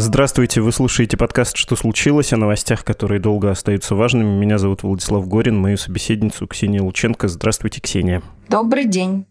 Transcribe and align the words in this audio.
Здравствуйте, 0.00 0.60
вы 0.60 0.70
слушаете 0.70 1.16
подкаст 1.16 1.56
«Что 1.56 1.74
случилось?» 1.74 2.32
о 2.32 2.36
новостях, 2.36 2.84
которые 2.84 3.18
долго 3.18 3.50
остаются 3.50 3.96
важными. 3.96 4.28
Меня 4.28 4.56
зовут 4.56 4.84
Владислав 4.84 5.26
Горин, 5.26 5.58
мою 5.58 5.76
собеседницу 5.76 6.46
Ксения 6.46 6.80
Лученко. 6.80 7.26
Здравствуйте, 7.26 7.80
Ксения. 7.80 8.22
Добрый 8.48 8.84
день. 8.84 9.26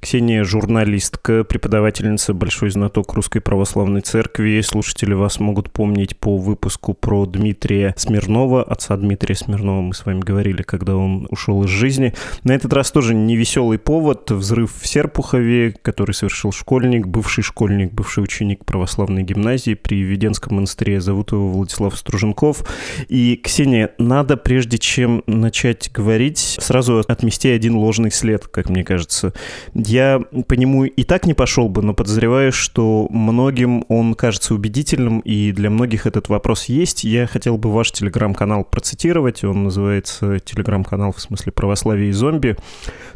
Ксения– 0.00 0.44
журналистка, 0.44 1.44
преподавательница, 1.44 2.34
большой 2.34 2.70
знаток 2.70 3.12
Русской 3.14 3.40
Православной 3.40 4.00
Церкви. 4.00 4.60
Слушатели 4.60 5.14
вас 5.14 5.40
могут 5.40 5.70
помнить 5.70 6.16
по 6.16 6.36
выпуску 6.36 6.94
про 6.94 7.26
Дмитрия 7.26 7.94
Смирнова, 7.96 8.62
отца 8.62 8.96
Дмитрия 8.96 9.34
Смирнова. 9.34 9.80
Мы 9.80 9.94
с 9.94 10.04
вами 10.04 10.20
говорили, 10.20 10.62
когда 10.62 10.96
он 10.96 11.26
ушел 11.30 11.64
из 11.64 11.70
жизни. 11.70 12.14
На 12.44 12.52
этот 12.52 12.72
раз 12.72 12.90
тоже 12.90 13.14
невеселый 13.14 13.78
повод. 13.78 14.30
Взрыв 14.30 14.72
в 14.80 14.86
Серпухове, 14.86 15.74
который 15.82 16.12
совершил 16.12 16.52
школьник, 16.52 17.06
бывший 17.06 17.42
школьник, 17.42 17.92
бывший 17.92 18.24
ученик 18.24 18.64
православной 18.64 19.22
гимназии 19.22 19.74
при 19.74 20.02
Веденском 20.02 20.56
монастыре. 20.56 21.00
Зовут 21.00 21.32
его 21.32 21.48
Владислав 21.48 21.96
Струженков. 21.96 22.64
И, 23.08 23.40
Ксения, 23.42 23.90
надо, 23.98 24.36
прежде 24.36 24.78
чем 24.78 25.22
начать 25.26 25.90
говорить, 25.92 26.38
сразу 26.38 27.04
отмести 27.06 27.48
один 27.48 27.76
ложный 27.76 28.10
след, 28.10 28.46
как 28.46 28.68
мне 28.68 28.84
кажется. 28.84 29.32
Я 29.74 30.20
по 30.46 30.54
нему 30.54 30.84
и 30.84 31.04
так 31.04 31.26
не 31.26 31.34
пошел 31.34 31.68
бы, 31.68 31.82
но 31.82 31.94
подозреваю, 31.94 32.52
что 32.52 33.06
многим 33.10 33.84
он 33.88 34.14
кажется 34.14 34.54
убедительным, 34.54 35.20
и 35.20 35.52
для 35.52 35.70
многих 35.70 36.06
этот 36.06 36.28
вопрос 36.28 36.66
есть. 36.66 37.04
Я 37.04 37.26
хотел 37.26 37.58
бы 37.58 37.72
ваш 37.72 37.92
телеграм-канал 37.92 38.64
процитировать. 38.64 39.44
Он 39.44 39.64
называется 39.64 40.38
телеграм-канал 40.40 41.12
в 41.12 41.20
смысле 41.20 41.52
православие 41.52 42.10
и 42.10 42.12
зомби. 42.12 42.56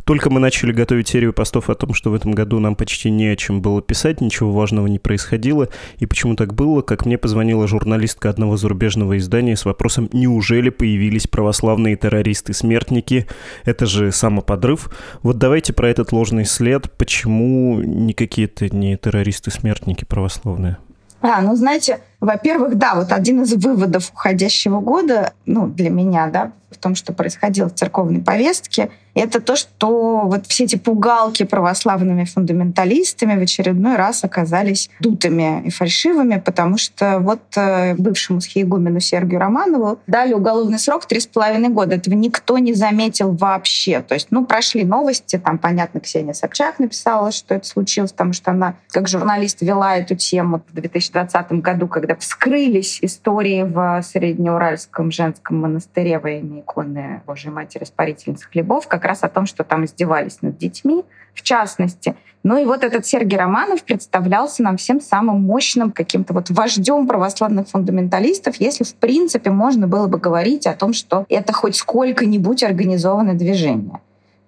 Только 0.06 0.30
мы 0.30 0.38
начали 0.38 0.70
готовить 0.70 1.08
серию 1.08 1.32
постов 1.32 1.68
о 1.68 1.74
том, 1.74 1.92
что 1.92 2.12
в 2.12 2.14
этом 2.14 2.30
году 2.30 2.60
нам 2.60 2.76
почти 2.76 3.10
не 3.10 3.26
о 3.26 3.34
чем 3.34 3.60
было 3.60 3.82
писать, 3.82 4.20
ничего 4.20 4.52
важного 4.52 4.86
не 4.86 5.00
происходило. 5.00 5.68
И 5.98 6.06
почему 6.06 6.36
так 6.36 6.54
было, 6.54 6.80
как 6.80 7.06
мне 7.06 7.18
позвонила 7.18 7.66
журналистка 7.66 8.30
одного 8.30 8.56
зарубежного 8.56 9.18
издания 9.18 9.56
с 9.56 9.64
вопросом, 9.64 10.08
неужели 10.12 10.70
появились 10.70 11.26
православные 11.26 11.96
террористы-смертники? 11.96 13.26
Это 13.64 13.86
же 13.86 14.12
самоподрыв. 14.12 14.90
Вот 15.24 15.38
давайте 15.38 15.72
про 15.72 15.88
этот 15.88 16.12
ложный 16.12 16.44
след, 16.44 16.88
почему 16.92 17.80
не 17.80 18.12
какие-то 18.12 18.72
не 18.72 18.96
террористы-смертники 18.96 20.04
православные? 20.04 20.78
А, 21.20 21.40
ну, 21.40 21.56
знаете, 21.56 21.98
во-первых, 22.20 22.76
да, 22.76 22.94
вот 22.94 23.10
один 23.10 23.42
из 23.42 23.52
выводов 23.54 24.12
уходящего 24.12 24.78
года, 24.78 25.32
ну, 25.46 25.66
для 25.66 25.90
меня, 25.90 26.28
да, 26.28 26.52
в 26.70 26.76
том, 26.76 26.94
что 26.94 27.12
происходило 27.12 27.68
в 27.68 27.74
церковной 27.74 28.20
повестке, 28.20 28.90
это 29.20 29.40
то, 29.40 29.56
что 29.56 30.22
вот 30.24 30.46
все 30.46 30.64
эти 30.64 30.76
пугалки 30.76 31.44
православными 31.44 32.24
фундаменталистами 32.24 33.38
в 33.38 33.42
очередной 33.42 33.96
раз 33.96 34.24
оказались 34.24 34.90
дутыми 35.00 35.62
и 35.66 35.70
фальшивыми, 35.70 36.42
потому 36.44 36.76
что 36.76 37.18
вот 37.20 37.40
э, 37.56 37.94
бывшему 37.94 38.42
схиегумену 38.42 39.00
Сергию 39.00 39.40
Романову 39.40 39.98
дали 40.06 40.34
уголовный 40.34 40.78
срок 40.78 41.06
три 41.06 41.20
с 41.20 41.26
половиной 41.26 41.70
года. 41.70 41.94
Этого 41.94 42.14
никто 42.14 42.58
не 42.58 42.74
заметил 42.74 43.32
вообще. 43.32 44.02
То 44.02 44.14
есть, 44.14 44.28
ну, 44.30 44.44
прошли 44.44 44.84
новости, 44.84 45.38
там, 45.38 45.56
понятно, 45.58 46.00
Ксения 46.00 46.34
Собчак 46.34 46.78
написала, 46.78 47.32
что 47.32 47.54
это 47.54 47.66
случилось, 47.66 48.12
потому 48.12 48.34
что 48.34 48.50
она, 48.50 48.76
как 48.90 49.08
журналист, 49.08 49.62
вела 49.62 49.96
эту 49.96 50.14
тему 50.14 50.62
в 50.68 50.74
2020 50.74 51.52
году, 51.52 51.88
когда 51.88 52.16
вскрылись 52.16 52.98
истории 53.00 53.62
в 53.62 54.02
Среднеуральском 54.02 55.10
женском 55.10 55.58
монастыре 55.58 56.18
во 56.18 56.30
имя 56.30 56.60
иконы 56.60 57.22
Божьей 57.26 57.50
Матери 57.50 57.84
Спарительницы 57.84 58.46
Хлебов, 58.46 58.86
как 58.86 59.05
раз 59.06 59.22
о 59.22 59.28
том, 59.28 59.46
что 59.46 59.64
там 59.64 59.84
издевались 59.84 60.42
над 60.42 60.58
детьми, 60.58 61.04
в 61.34 61.42
частности. 61.42 62.16
Ну 62.42 62.56
и 62.56 62.64
вот 62.64 62.84
этот 62.84 63.04
Сергей 63.04 63.38
Романов 63.38 63.82
представлялся 63.82 64.62
нам 64.62 64.76
всем 64.76 65.00
самым 65.00 65.42
мощным 65.42 65.90
каким-то 65.90 66.32
вот 66.32 66.48
вождем 66.50 67.08
православных 67.08 67.68
фундаменталистов, 67.68 68.56
если 68.56 68.84
в 68.84 68.94
принципе 68.94 69.50
можно 69.50 69.88
было 69.88 70.06
бы 70.06 70.18
говорить 70.18 70.66
о 70.66 70.74
том, 70.74 70.92
что 70.92 71.26
это 71.28 71.52
хоть 71.52 71.74
сколько-нибудь 71.74 72.62
организованное 72.62 73.34
движение. 73.34 74.00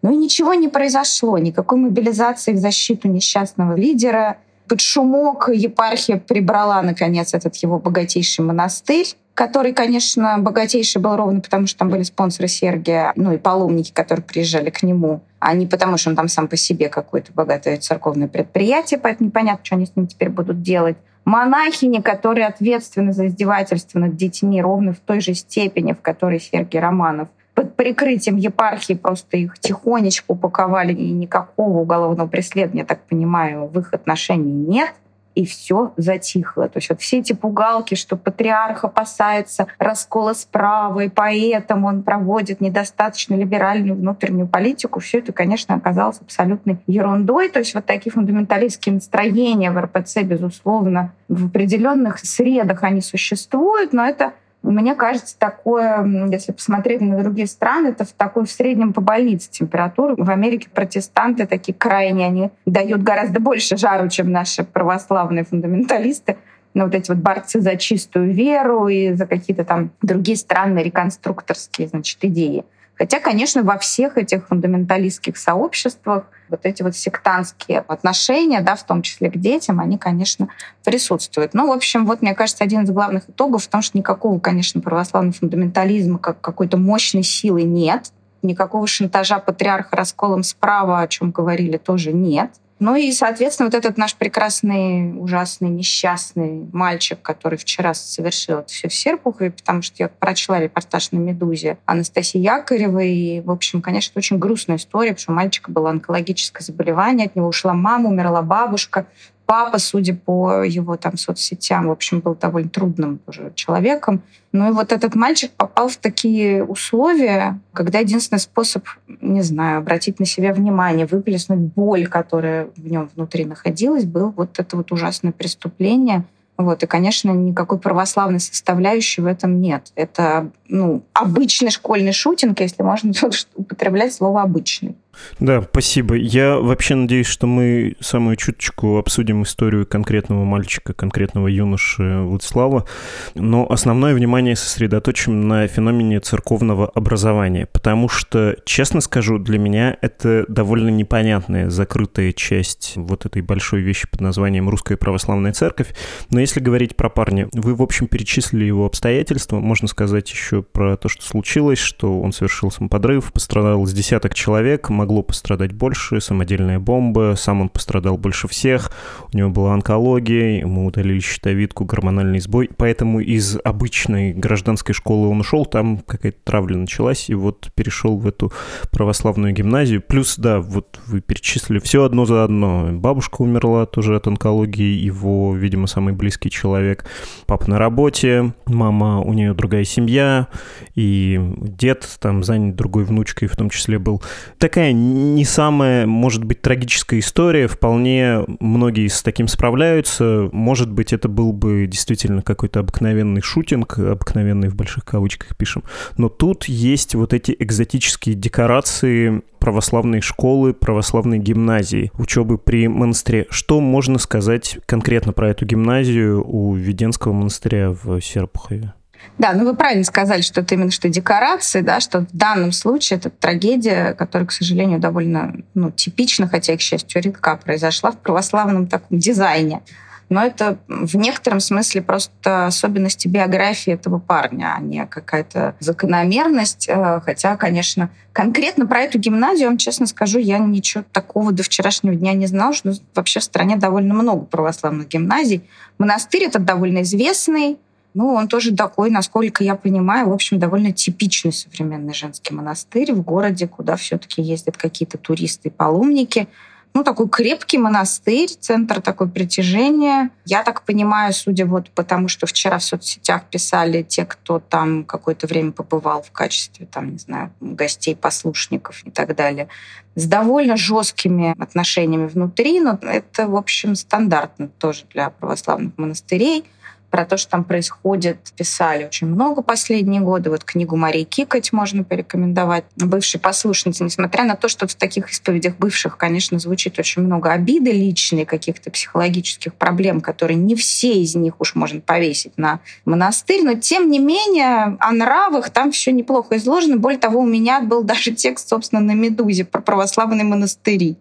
Ну 0.02 0.12
и 0.12 0.16
ничего 0.16 0.54
не 0.54 0.68
произошло, 0.68 1.38
никакой 1.38 1.78
мобилизации 1.78 2.52
в 2.52 2.58
защиту 2.58 3.08
несчастного 3.08 3.74
лидера. 3.74 4.36
Под 4.68 4.80
шумок 4.80 5.48
епархия 5.48 6.18
прибрала, 6.18 6.82
наконец, 6.82 7.34
этот 7.34 7.56
его 7.56 7.78
богатейший 7.78 8.44
монастырь 8.44 9.16
который, 9.38 9.72
конечно, 9.72 10.36
богатейший 10.40 11.00
был 11.00 11.14
ровно 11.14 11.40
потому, 11.40 11.68
что 11.68 11.78
там 11.78 11.90
были 11.90 12.02
спонсоры 12.02 12.48
Сергия, 12.48 13.12
ну 13.14 13.30
и 13.30 13.38
паломники, 13.38 13.92
которые 13.92 14.24
приезжали 14.24 14.68
к 14.70 14.82
нему, 14.82 15.20
а 15.38 15.54
не 15.54 15.64
потому, 15.68 15.96
что 15.96 16.10
он 16.10 16.16
там 16.16 16.26
сам 16.26 16.48
по 16.48 16.56
себе 16.56 16.88
какое-то 16.88 17.32
богатое 17.32 17.76
церковное 17.76 18.26
предприятие, 18.26 18.98
поэтому 18.98 19.28
непонятно, 19.28 19.64
что 19.64 19.76
они 19.76 19.86
с 19.86 19.94
ним 19.94 20.08
теперь 20.08 20.28
будут 20.28 20.62
делать. 20.62 20.96
Монахини, 21.24 22.00
которые 22.00 22.48
ответственны 22.48 23.12
за 23.12 23.28
издевательство 23.28 24.00
над 24.00 24.16
детьми 24.16 24.60
ровно 24.60 24.92
в 24.92 24.98
той 24.98 25.20
же 25.20 25.34
степени, 25.34 25.92
в 25.92 26.00
которой 26.00 26.40
Сергий 26.40 26.80
Романов 26.80 27.28
под 27.58 27.74
прикрытием 27.74 28.36
епархии 28.36 28.94
просто 28.94 29.36
их 29.36 29.58
тихонечко 29.58 30.30
упаковали, 30.30 30.92
и 30.92 31.10
никакого 31.10 31.80
уголовного 31.80 32.28
преследования, 32.28 32.84
так 32.84 33.00
понимаю, 33.00 33.66
в 33.66 33.76
их 33.80 33.92
отношении 33.92 34.52
нет— 34.52 34.94
и 35.38 35.46
все 35.46 35.92
затихло. 35.96 36.68
То 36.68 36.78
есть 36.78 36.88
вот 36.88 37.00
все 37.00 37.18
эти 37.18 37.32
пугалки, 37.32 37.94
что 37.94 38.16
патриарх 38.16 38.84
опасается 38.84 39.68
раскола 39.78 40.32
справа, 40.32 41.04
и 41.04 41.08
поэтому 41.08 41.86
он 41.86 42.02
проводит 42.02 42.60
недостаточно 42.60 43.36
либеральную 43.36 43.94
внутреннюю 43.94 44.48
политику, 44.48 44.98
все 44.98 45.18
это, 45.18 45.32
конечно, 45.32 45.76
оказалось 45.76 46.18
абсолютной 46.20 46.78
ерундой. 46.88 47.50
То 47.50 47.60
есть 47.60 47.72
вот 47.76 47.86
такие 47.86 48.10
фундаменталистские 48.10 48.96
настроения 48.96 49.70
в 49.70 49.78
РПЦ, 49.78 50.22
безусловно, 50.24 51.12
в 51.28 51.46
определенных 51.46 52.18
средах 52.18 52.82
они 52.82 53.00
существуют, 53.00 53.92
но 53.92 54.04
это 54.04 54.32
мне 54.70 54.94
кажется, 54.94 55.38
такое, 55.38 56.04
если 56.30 56.52
посмотреть 56.52 57.00
на 57.00 57.18
другие 57.18 57.46
страны, 57.46 57.88
это 57.88 58.04
в 58.04 58.12
такой 58.12 58.44
в 58.44 58.50
среднем 58.50 58.92
по 58.92 59.00
больнице 59.00 59.50
температуру. 59.50 60.14
В 60.16 60.30
Америке 60.30 60.68
протестанты 60.72 61.46
такие 61.46 61.74
крайне, 61.74 62.26
они 62.26 62.50
дают 62.66 63.02
гораздо 63.02 63.40
больше 63.40 63.76
жару, 63.76 64.08
чем 64.08 64.30
наши 64.30 64.64
православные 64.64 65.44
фундаменталисты. 65.44 66.36
Но 66.74 66.84
вот 66.84 66.94
эти 66.94 67.10
вот 67.10 67.18
борцы 67.18 67.60
за 67.60 67.76
чистую 67.76 68.32
веру 68.32 68.88
и 68.88 69.14
за 69.14 69.26
какие-то 69.26 69.64
там 69.64 69.90
другие 70.02 70.36
странные 70.36 70.84
реконструкторские 70.84 71.88
значит, 71.88 72.18
идеи. 72.22 72.64
Хотя, 72.98 73.20
конечно, 73.20 73.62
во 73.62 73.78
всех 73.78 74.18
этих 74.18 74.48
фундаменталистских 74.48 75.36
сообществах 75.36 76.24
вот 76.48 76.60
эти 76.64 76.82
вот 76.82 76.96
сектантские 76.96 77.80
отношения, 77.80 78.60
да, 78.60 78.74
в 78.74 78.84
том 78.84 79.02
числе 79.02 79.30
к 79.30 79.36
детям, 79.36 79.78
они, 79.78 79.98
конечно, 79.98 80.48
присутствуют. 80.84 81.54
Ну, 81.54 81.68
в 81.68 81.72
общем, 81.72 82.06
вот, 82.06 82.22
мне 82.22 82.34
кажется, 82.34 82.64
один 82.64 82.82
из 82.82 82.90
главных 82.90 83.30
итогов 83.30 83.64
в 83.64 83.68
том, 83.68 83.82
что 83.82 83.96
никакого, 83.96 84.40
конечно, 84.40 84.80
православного 84.80 85.32
фундаментализма 85.32 86.18
как 86.18 86.40
какой-то 86.40 86.76
мощной 86.76 87.22
силы 87.22 87.62
нет. 87.62 88.12
Никакого 88.42 88.86
шантажа 88.86 89.38
патриарха 89.38 89.96
расколом 89.96 90.42
справа, 90.42 91.00
о 91.00 91.08
чем 91.08 91.30
говорили, 91.30 91.76
тоже 91.76 92.12
нет. 92.12 92.50
Ну 92.80 92.94
и, 92.94 93.10
соответственно, 93.10 93.66
вот 93.66 93.74
этот 93.74 93.96
наш 93.96 94.14
прекрасный, 94.14 95.12
ужасный, 95.18 95.68
несчастный 95.68 96.68
мальчик, 96.72 97.20
который 97.20 97.58
вчера 97.58 97.92
совершил 97.92 98.58
это 98.58 98.68
все 98.68 98.88
в 98.88 98.94
Серпухове, 98.94 99.50
потому 99.50 99.82
что 99.82 99.96
я 99.98 100.08
прочла 100.08 100.60
репортаж 100.60 101.10
на 101.10 101.18
«Медузе» 101.18 101.78
Анастасии 101.86 102.38
Якоревой. 102.38 103.10
И, 103.10 103.40
в 103.40 103.50
общем, 103.50 103.82
конечно, 103.82 104.18
очень 104.18 104.38
грустная 104.38 104.76
история, 104.76 105.10
потому 105.10 105.22
что 105.22 105.32
у 105.32 105.34
мальчика 105.34 105.70
было 105.72 105.90
онкологическое 105.90 106.64
заболевание, 106.64 107.26
от 107.26 107.34
него 107.34 107.48
ушла 107.48 107.74
мама, 107.74 108.08
умерла 108.10 108.42
бабушка 108.42 109.06
папа, 109.48 109.78
судя 109.78 110.14
по 110.14 110.62
его 110.62 110.98
там 110.98 111.16
соцсетям, 111.16 111.88
в 111.88 111.90
общем, 111.90 112.20
был 112.20 112.34
довольно 112.34 112.68
трудным 112.68 113.18
уже 113.26 113.50
человеком. 113.54 114.20
Ну 114.52 114.68
и 114.68 114.72
вот 114.72 114.92
этот 114.92 115.14
мальчик 115.14 115.50
попал 115.52 115.88
в 115.88 115.96
такие 115.96 116.62
условия, 116.62 117.58
когда 117.72 118.00
единственный 118.00 118.40
способ, 118.40 118.84
не 119.22 119.40
знаю, 119.40 119.78
обратить 119.78 120.20
на 120.20 120.26
себя 120.26 120.52
внимание, 120.52 121.06
выплеснуть 121.06 121.60
боль, 121.60 122.06
которая 122.06 122.68
в 122.76 122.90
нем 122.90 123.08
внутри 123.16 123.46
находилась, 123.46 124.04
был 124.04 124.34
вот 124.36 124.58
это 124.58 124.76
вот 124.76 124.92
ужасное 124.92 125.32
преступление. 125.32 126.24
Вот. 126.58 126.82
И, 126.82 126.86
конечно, 126.86 127.30
никакой 127.30 127.78
православной 127.78 128.40
составляющей 128.40 129.22
в 129.22 129.26
этом 129.26 129.62
нет. 129.62 129.92
Это 129.94 130.50
ну, 130.68 131.04
обычный 131.14 131.70
школьный 131.70 132.12
шутинг, 132.12 132.60
если 132.60 132.82
можно 132.82 133.12
употреблять 133.54 134.12
слово 134.12 134.42
«обычный». 134.42 134.94
Да, 135.40 135.62
спасибо. 135.62 136.14
Я 136.14 136.56
вообще 136.56 136.94
надеюсь, 136.94 137.26
что 137.26 137.46
мы 137.46 137.96
самую 138.00 138.36
чуточку 138.36 138.98
обсудим 138.98 139.42
историю 139.42 139.86
конкретного 139.86 140.44
мальчика, 140.44 140.92
конкретного 140.92 141.48
юноши 141.48 142.20
Владислава, 142.22 142.86
но 143.34 143.70
основное 143.70 144.14
внимание 144.14 144.56
сосредоточим 144.56 145.48
на 145.48 145.66
феномене 145.66 146.20
церковного 146.20 146.88
образования, 146.88 147.66
потому 147.72 148.08
что, 148.08 148.56
честно 148.64 149.00
скажу, 149.00 149.38
для 149.38 149.58
меня 149.58 149.96
это 150.00 150.44
довольно 150.48 150.88
непонятная 150.88 151.70
закрытая 151.70 152.32
часть 152.32 152.92
вот 152.96 153.26
этой 153.26 153.42
большой 153.42 153.80
вещи 153.80 154.08
под 154.10 154.20
названием 154.20 154.68
«Русская 154.68 154.96
православная 154.96 155.52
церковь». 155.52 155.94
Но 156.30 156.40
если 156.40 156.60
говорить 156.60 156.96
про 156.96 157.08
парня, 157.08 157.48
вы, 157.52 157.74
в 157.74 157.82
общем, 157.82 158.06
перечислили 158.06 158.64
его 158.64 158.86
обстоятельства, 158.86 159.60
можно 159.60 159.88
сказать 159.88 160.30
еще 160.30 160.62
про 160.62 160.96
то, 160.96 161.08
что 161.08 161.22
случилось, 161.24 161.78
что 161.78 162.20
он 162.20 162.32
совершил 162.32 162.70
самоподрыв, 162.70 163.32
пострадал 163.32 163.84
с 163.86 163.92
десяток 163.92 164.34
человек, 164.34 164.90
могло 165.08 165.22
пострадать 165.22 165.72
больше, 165.72 166.20
самодельная 166.20 166.78
бомба, 166.78 167.32
сам 167.34 167.62
он 167.62 167.70
пострадал 167.70 168.18
больше 168.18 168.46
всех, 168.46 168.92
у 169.32 169.36
него 169.38 169.48
была 169.48 169.72
онкология, 169.72 170.60
ему 170.60 170.84
удалили 170.84 171.20
щитовидку, 171.20 171.86
гормональный 171.86 172.40
сбой, 172.40 172.68
поэтому 172.76 173.20
из 173.20 173.56
обычной 173.64 174.34
гражданской 174.34 174.94
школы 174.94 175.28
он 175.28 175.40
ушел, 175.40 175.64
там 175.64 176.00
какая-то 176.06 176.36
травля 176.44 176.76
началась, 176.76 177.30
и 177.30 177.34
вот 177.34 177.70
перешел 177.74 178.18
в 178.18 178.26
эту 178.26 178.52
православную 178.90 179.54
гимназию. 179.54 180.02
Плюс, 180.02 180.36
да, 180.36 180.60
вот 180.60 181.00
вы 181.06 181.22
перечислили 181.22 181.78
все 181.78 182.04
одно 182.04 182.26
за 182.26 182.44
одно. 182.44 182.90
Бабушка 182.92 183.40
умерла 183.40 183.86
тоже 183.86 184.14
от 184.14 184.26
онкологии, 184.26 184.92
его, 184.92 185.54
видимо, 185.56 185.86
самый 185.86 186.12
близкий 186.12 186.50
человек. 186.50 187.06
Папа 187.46 187.70
на 187.70 187.78
работе, 187.78 188.52
мама, 188.66 189.20
у 189.20 189.32
нее 189.32 189.54
другая 189.54 189.84
семья, 189.84 190.48
и 190.94 191.40
дед 191.56 192.06
там 192.20 192.44
занят 192.44 192.76
другой 192.76 193.04
внучкой 193.04 193.48
в 193.48 193.56
том 193.56 193.70
числе 193.70 193.98
был. 193.98 194.22
Такая 194.58 194.92
не 194.98 195.44
самая, 195.44 196.06
может 196.06 196.44
быть, 196.44 196.60
трагическая 196.62 197.20
история. 197.20 197.68
Вполне 197.68 198.44
многие 198.60 199.08
с 199.08 199.22
таким 199.22 199.48
справляются. 199.48 200.48
Может 200.52 200.90
быть, 200.90 201.12
это 201.12 201.28
был 201.28 201.52
бы 201.52 201.86
действительно 201.86 202.42
какой-то 202.42 202.80
обыкновенный 202.80 203.40
шутинг, 203.40 203.98
обыкновенный 203.98 204.68
в 204.68 204.76
больших 204.76 205.04
кавычках 205.04 205.56
пишем. 205.56 205.84
Но 206.16 206.28
тут 206.28 206.64
есть 206.64 207.14
вот 207.14 207.32
эти 207.32 207.54
экзотические 207.58 208.34
декорации 208.34 209.42
православной 209.58 210.20
школы, 210.20 210.72
православной 210.72 211.38
гимназии, 211.38 212.10
учебы 212.18 212.58
при 212.58 212.88
монастыре. 212.88 213.46
Что 213.50 213.80
можно 213.80 214.18
сказать 214.18 214.78
конкретно 214.86 215.32
про 215.32 215.50
эту 215.50 215.66
гимназию 215.66 216.44
у 216.46 216.74
Веденского 216.74 217.32
монастыря 217.32 217.90
в 217.90 218.20
Серпухове? 218.20 218.94
Да, 219.38 219.52
ну 219.52 219.64
вы 219.64 219.74
правильно 219.74 220.04
сказали, 220.04 220.40
что 220.40 220.60
это 220.60 220.74
именно 220.74 220.90
что 220.90 221.08
декорации, 221.08 221.80
да, 221.80 222.00
что 222.00 222.20
в 222.20 222.36
данном 222.36 222.72
случае 222.72 223.18
это 223.18 223.30
трагедия, 223.30 224.14
которая, 224.14 224.46
к 224.46 224.52
сожалению, 224.52 224.98
довольно 224.98 225.56
ну, 225.74 225.90
типична, 225.90 226.48
хотя, 226.48 226.76
к 226.76 226.80
счастью, 226.80 227.22
редка 227.22 227.56
произошла 227.56 228.10
в 228.10 228.18
православном 228.18 228.86
таком 228.88 229.18
дизайне. 229.18 229.82
Но 230.28 230.44
это 230.44 230.78
в 230.88 231.16
некотором 231.16 231.60
смысле 231.60 232.02
просто 232.02 232.66
особенности 232.66 233.28
биографии 233.28 233.92
этого 233.92 234.18
парня, 234.18 234.74
а 234.76 234.80
не 234.80 235.06
какая-то 235.06 235.74
закономерность. 235.80 236.86
Э, 236.88 237.20
хотя, 237.24 237.56
конечно, 237.56 238.10
конкретно 238.32 238.86
про 238.86 239.00
эту 239.00 239.18
гимназию, 239.18 239.68
вам 239.68 239.78
честно 239.78 240.06
скажу, 240.06 240.38
я 240.38 240.58
ничего 240.58 241.04
такого 241.12 241.52
до 241.52 241.62
вчерашнего 241.62 242.14
дня 242.14 242.34
не 242.34 242.46
знала, 242.46 242.74
что 242.74 242.92
вообще 243.14 243.40
в 243.40 243.44
стране 243.44 243.76
довольно 243.76 244.12
много 244.12 244.44
православных 244.44 245.08
гимназий. 245.08 245.62
Монастырь 245.96 246.44
этот 246.44 246.64
довольно 246.64 247.02
известный, 247.02 247.78
ну, 248.14 248.34
он 248.34 248.48
тоже 248.48 248.74
такой, 248.74 249.10
насколько 249.10 249.62
я 249.62 249.74
понимаю, 249.74 250.28
в 250.28 250.32
общем, 250.32 250.58
довольно 250.58 250.92
типичный 250.92 251.52
современный 251.52 252.14
женский 252.14 252.54
монастырь 252.54 253.12
в 253.12 253.22
городе, 253.22 253.68
куда 253.68 253.96
все-таки 253.96 254.42
ездят 254.42 254.76
какие-то 254.76 255.18
туристы 255.18 255.68
и 255.68 255.70
паломники. 255.72 256.48
Ну, 256.94 257.04
такой 257.04 257.28
крепкий 257.28 257.78
монастырь, 257.78 258.48
центр 258.48 259.00
такой 259.00 259.28
притяжения. 259.28 260.30
Я 260.46 260.64
так 260.64 260.82
понимаю, 260.82 261.32
судя 261.32 261.66
вот 261.66 261.90
потому, 261.90 262.28
что 262.28 262.46
вчера 262.46 262.78
в 262.78 262.82
соцсетях 262.82 263.44
писали 263.44 264.02
те, 264.02 264.24
кто 264.24 264.58
там 264.58 265.04
какое-то 265.04 265.46
время 265.46 265.72
побывал 265.72 266.22
в 266.22 266.32
качестве, 266.32 266.86
там, 266.86 267.12
не 267.12 267.18
знаю, 267.18 267.52
гостей, 267.60 268.16
послушников 268.16 269.06
и 269.06 269.10
так 269.10 269.36
далее, 269.36 269.68
с 270.14 270.24
довольно 270.24 270.76
жесткими 270.76 271.54
отношениями 271.62 272.26
внутри, 272.26 272.80
но 272.80 272.98
это, 273.02 273.46
в 273.46 273.54
общем, 273.54 273.94
стандартно 273.94 274.68
тоже 274.68 275.04
для 275.12 275.30
православных 275.30 275.92
монастырей 275.98 276.64
про 277.10 277.24
то, 277.24 277.36
что 277.36 277.52
там 277.52 277.64
происходит, 277.64 278.38
писали 278.56 279.04
очень 279.04 279.26
много 279.26 279.62
последние 279.62 280.20
годы. 280.20 280.50
Вот 280.50 280.64
книгу 280.64 280.96
Марии 280.96 281.24
Кикать 281.24 281.72
можно 281.72 282.04
порекомендовать. 282.04 282.84
Бывшей 282.96 283.40
послушницы, 283.40 284.04
несмотря 284.04 284.44
на 284.44 284.56
то, 284.56 284.68
что 284.68 284.86
в 284.86 284.94
таких 284.94 285.30
исповедях 285.30 285.76
бывших, 285.76 286.16
конечно, 286.16 286.58
звучит 286.58 286.98
очень 286.98 287.22
много 287.22 287.52
обиды 287.52 287.92
личной, 287.92 288.44
каких-то 288.44 288.90
психологических 288.90 289.74
проблем, 289.74 290.20
которые 290.20 290.56
не 290.56 290.74
все 290.74 291.20
из 291.22 291.34
них 291.34 291.60
уж 291.60 291.74
можно 291.74 292.00
повесить 292.00 292.56
на 292.56 292.80
монастырь, 293.04 293.62
но 293.64 293.74
тем 293.74 294.10
не 294.10 294.18
менее 294.18 294.96
о 295.00 295.12
нравах 295.12 295.70
там 295.70 295.92
все 295.92 296.12
неплохо 296.12 296.56
изложено. 296.56 296.96
Более 296.96 297.18
того, 297.18 297.40
у 297.40 297.46
меня 297.46 297.80
был 297.80 298.02
даже 298.02 298.32
текст, 298.32 298.68
собственно, 298.68 299.00
на 299.00 299.12
«Медузе» 299.12 299.64
про 299.64 299.80
православные 299.80 300.44
монастыри. 300.44 301.16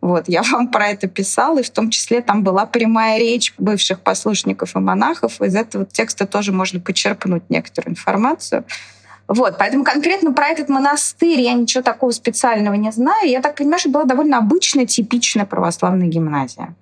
Вот, 0.00 0.24
я 0.28 0.42
вам 0.42 0.68
про 0.68 0.88
это 0.88 1.08
писала, 1.08 1.58
и 1.58 1.62
в 1.62 1.70
том 1.70 1.90
числе 1.90 2.20
там 2.20 2.42
была 2.42 2.66
прямая 2.66 3.18
речь 3.18 3.54
бывших 3.58 4.00
послушников 4.00 4.76
и 4.76 4.78
монахов, 4.78 5.27
источников. 5.28 5.40
Из 5.40 5.54
этого 5.54 5.84
текста 5.84 6.26
тоже 6.26 6.52
можно 6.52 6.80
почерпнуть 6.80 7.44
некоторую 7.48 7.92
информацию. 7.92 8.64
Вот, 9.26 9.58
поэтому 9.58 9.84
конкретно 9.84 10.32
про 10.32 10.48
этот 10.48 10.70
монастырь 10.70 11.40
я 11.40 11.52
ничего 11.52 11.82
такого 11.82 12.12
специального 12.12 12.74
не 12.74 12.90
знаю. 12.92 13.28
Я 13.28 13.42
так 13.42 13.56
понимаю, 13.56 13.78
что 13.78 13.90
была 13.90 14.04
довольно 14.04 14.38
обычная, 14.38 14.86
типичная 14.86 15.44
православная 15.44 16.06
гимназия. 16.06 16.74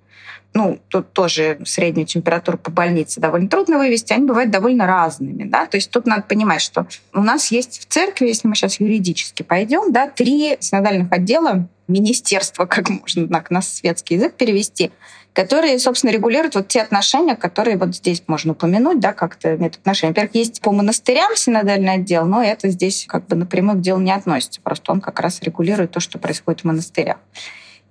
Ну, 0.53 0.79
тут 0.87 1.11
тоже 1.11 1.59
среднюю 1.65 2.07
температуру 2.07 2.57
по 2.57 2.71
больнице 2.71 3.19
довольно 3.19 3.49
трудно 3.49 3.77
вывести, 3.77 4.13
они 4.13 4.25
бывают 4.25 4.49
довольно 4.49 4.87
разными, 4.87 5.43
да, 5.43 5.65
то 5.65 5.75
есть 5.77 5.91
тут 5.91 6.07
надо 6.07 6.23
понимать, 6.23 6.61
что 6.61 6.87
у 7.13 7.21
нас 7.21 7.51
есть 7.51 7.81
в 7.81 7.85
церкви, 7.85 8.27
если 8.27 8.47
мы 8.47 8.55
сейчас 8.55 8.79
юридически 8.79 9.43
пойдем, 9.43 9.91
да, 9.91 10.07
три 10.07 10.57
синодальных 10.59 11.11
отдела 11.11 11.67
министерства, 11.87 12.65
как 12.75 12.89
можно 12.89 13.27
так 13.27 13.51
на 13.51 13.61
светский 13.61 14.15
язык 14.15 14.33
перевести, 14.33 14.91
которые, 15.37 15.77
собственно, 15.77 16.09
регулируют 16.09 16.55
вот 16.55 16.67
те 16.67 16.81
отношения, 16.81 17.35
которые 17.35 17.77
вот 17.77 17.95
здесь 17.95 18.23
можно 18.25 18.53
упомянуть, 18.53 18.99
да, 18.99 19.13
как-то 19.13 19.55
метод 19.55 19.81
отношений. 19.81 20.09
Во-первых, 20.09 20.33
есть 20.33 20.61
по 20.61 20.71
монастырям 20.71 21.35
синодальный 21.35 21.93
отдел, 21.93 22.25
но 22.25 22.41
это 22.41 22.69
здесь 22.69 23.05
как 23.07 23.27
бы 23.27 23.35
напрямую 23.35 23.77
к 23.77 23.81
делу 23.81 23.99
не 23.99 24.11
относится. 24.11 24.59
Просто 24.61 24.91
он 24.91 24.99
как 24.99 25.19
раз 25.19 25.39
регулирует 25.43 25.91
то, 25.91 25.99
что 25.99 26.17
происходит 26.17 26.61
в 26.61 26.63
монастырях. 26.63 27.17